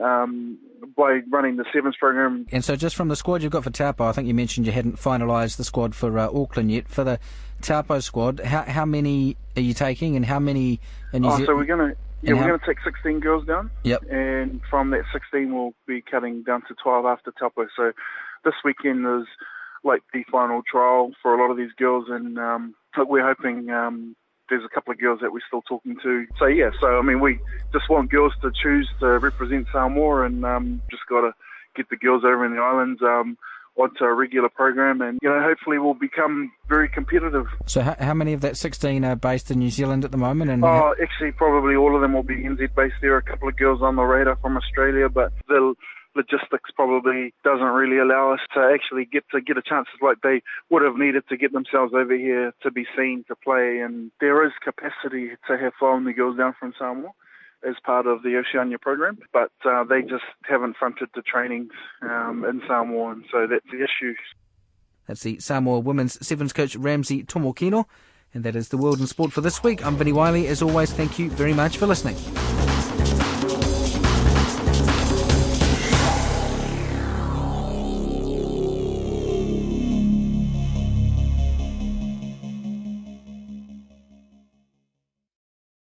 um, 0.00 0.58
by 0.96 1.20
running 1.30 1.56
the 1.56 1.64
sevens 1.72 1.96
program. 1.98 2.46
And 2.52 2.64
so, 2.64 2.76
just 2.76 2.96
from 2.96 3.08
the 3.08 3.16
squad 3.16 3.42
you've 3.42 3.52
got 3.52 3.64
for 3.64 3.70
Taupo, 3.70 4.04
I 4.04 4.12
think 4.12 4.28
you 4.28 4.34
mentioned 4.34 4.66
you 4.66 4.72
hadn't 4.72 4.96
finalised 4.96 5.56
the 5.56 5.64
squad 5.64 5.94
for 5.94 6.18
uh, 6.18 6.28
Auckland 6.28 6.70
yet. 6.70 6.88
For 6.88 7.04
the 7.04 7.18
Taupo 7.60 8.00
squad, 8.00 8.40
how, 8.40 8.62
how 8.62 8.84
many 8.84 9.36
are 9.56 9.62
you 9.62 9.74
taking, 9.74 10.16
and 10.16 10.24
how 10.24 10.38
many? 10.38 10.80
In 11.12 11.22
New 11.22 11.28
oh, 11.28 11.44
so 11.44 11.54
we're 11.54 11.64
going 11.64 11.90
to. 11.90 11.96
Yeah, 12.22 12.34
we're 12.34 12.46
going 12.46 12.60
to 12.60 12.66
take 12.66 12.78
16 12.84 13.20
girls 13.20 13.46
down. 13.46 13.70
Yep. 13.82 14.04
And 14.10 14.60
from 14.70 14.90
that 14.90 15.02
16, 15.12 15.52
we'll 15.52 15.74
be 15.86 16.00
cutting 16.02 16.42
down 16.44 16.62
to 16.68 16.74
12 16.82 17.04
after 17.04 17.32
Taupo. 17.32 17.66
So 17.76 17.92
this 18.44 18.54
weekend 18.64 19.04
is 19.06 19.26
like 19.84 20.02
the 20.12 20.24
final 20.30 20.62
trial 20.62 21.12
for 21.20 21.34
a 21.34 21.42
lot 21.42 21.50
of 21.50 21.56
these 21.56 21.72
girls, 21.76 22.06
and 22.08 22.38
um, 22.38 22.74
we're 22.96 23.26
hoping 23.26 23.70
um, 23.70 24.14
there's 24.48 24.64
a 24.64 24.68
couple 24.68 24.92
of 24.92 25.00
girls 25.00 25.20
that 25.22 25.32
we're 25.32 25.40
still 25.46 25.62
talking 25.62 25.96
to. 26.02 26.26
So 26.38 26.46
yeah, 26.46 26.70
so 26.80 26.98
I 26.98 27.02
mean, 27.02 27.20
we 27.20 27.38
just 27.72 27.88
want 27.88 28.10
girls 28.10 28.32
to 28.42 28.52
choose 28.52 28.88
to 29.00 29.18
represent 29.18 29.66
Samoa, 29.72 30.26
and 30.26 30.44
um, 30.44 30.82
just 30.90 31.02
got 31.08 31.22
to 31.22 31.32
get 31.74 31.88
the 31.90 31.96
girls 31.96 32.22
over 32.24 32.44
in 32.44 32.54
the 32.54 32.62
islands. 32.62 33.02
Um, 33.02 33.36
onto 33.76 34.04
a 34.04 34.12
regular 34.12 34.48
program, 34.48 35.00
and 35.00 35.18
you 35.22 35.28
know 35.28 35.40
hopefully 35.40 35.78
we'll 35.78 35.94
become 35.94 36.52
very 36.68 36.88
competitive. 36.88 37.46
So 37.66 37.80
how, 37.80 37.96
how 37.98 38.14
many 38.14 38.32
of 38.32 38.40
that 38.42 38.56
16 38.56 39.04
are 39.04 39.16
based 39.16 39.50
in 39.50 39.58
New 39.58 39.70
Zealand 39.70 40.04
at 40.04 40.10
the 40.10 40.18
moment? 40.18 40.50
And 40.50 40.64
oh, 40.64 40.94
actually, 41.02 41.32
probably 41.32 41.74
all 41.74 41.94
of 41.94 42.02
them 42.02 42.12
will 42.12 42.22
be 42.22 42.36
NZ 42.36 42.74
based. 42.74 42.94
There 43.00 43.14
are 43.14 43.18
a 43.18 43.22
couple 43.22 43.48
of 43.48 43.56
girls 43.56 43.82
on 43.82 43.96
the 43.96 44.02
radar 44.02 44.36
from 44.36 44.56
Australia, 44.56 45.08
but 45.08 45.32
the 45.48 45.74
logistics 46.14 46.70
probably 46.74 47.32
doesn't 47.42 47.62
really 47.62 47.98
allow 47.98 48.32
us 48.32 48.40
to 48.54 48.60
actually 48.60 49.06
get 49.06 49.24
to 49.30 49.40
get 49.40 49.56
a 49.56 49.62
chances 49.62 49.94
like 50.02 50.18
they 50.22 50.42
would 50.70 50.82
have 50.82 50.96
needed 50.96 51.22
to 51.28 51.36
get 51.36 51.52
themselves 51.52 51.92
over 51.94 52.16
here 52.16 52.52
to 52.62 52.70
be 52.70 52.84
seen 52.96 53.24
to 53.28 53.36
play. 53.36 53.78
And 53.78 54.10
there 54.20 54.44
is 54.44 54.52
capacity 54.62 55.30
to 55.48 55.58
have 55.58 55.72
flown 55.78 56.04
the 56.04 56.12
girls 56.12 56.36
down 56.36 56.54
from 56.58 56.74
Samoa 56.78 57.12
as 57.68 57.76
part 57.84 58.06
of 58.06 58.22
the 58.22 58.36
Oceania 58.36 58.78
program, 58.78 59.18
but 59.32 59.52
uh, 59.64 59.84
they 59.84 60.02
just 60.02 60.24
haven't 60.44 60.76
fronted 60.76 61.08
the 61.14 61.22
trainings 61.22 61.72
um, 62.02 62.44
in 62.48 62.60
Samoa, 62.66 63.12
and 63.12 63.24
so 63.30 63.46
that's 63.48 63.66
the 63.70 63.78
issue. 63.78 64.14
That's 65.06 65.22
the 65.22 65.38
Samoa 65.38 65.80
women's 65.80 66.24
sevens 66.26 66.52
coach 66.52 66.76
Ramsey 66.76 67.24
Tomokino, 67.24 67.86
and 68.34 68.44
that 68.44 68.56
is 68.56 68.68
the 68.68 68.78
world 68.78 69.00
in 69.00 69.06
sport 69.06 69.32
for 69.32 69.40
this 69.40 69.62
week. 69.62 69.84
I'm 69.84 69.96
Vinnie 69.96 70.12
Wylie. 70.12 70.46
As 70.46 70.62
always, 70.62 70.92
thank 70.92 71.18
you 71.18 71.30
very 71.30 71.52
much 71.52 71.76
for 71.76 71.86
listening. 71.86 72.16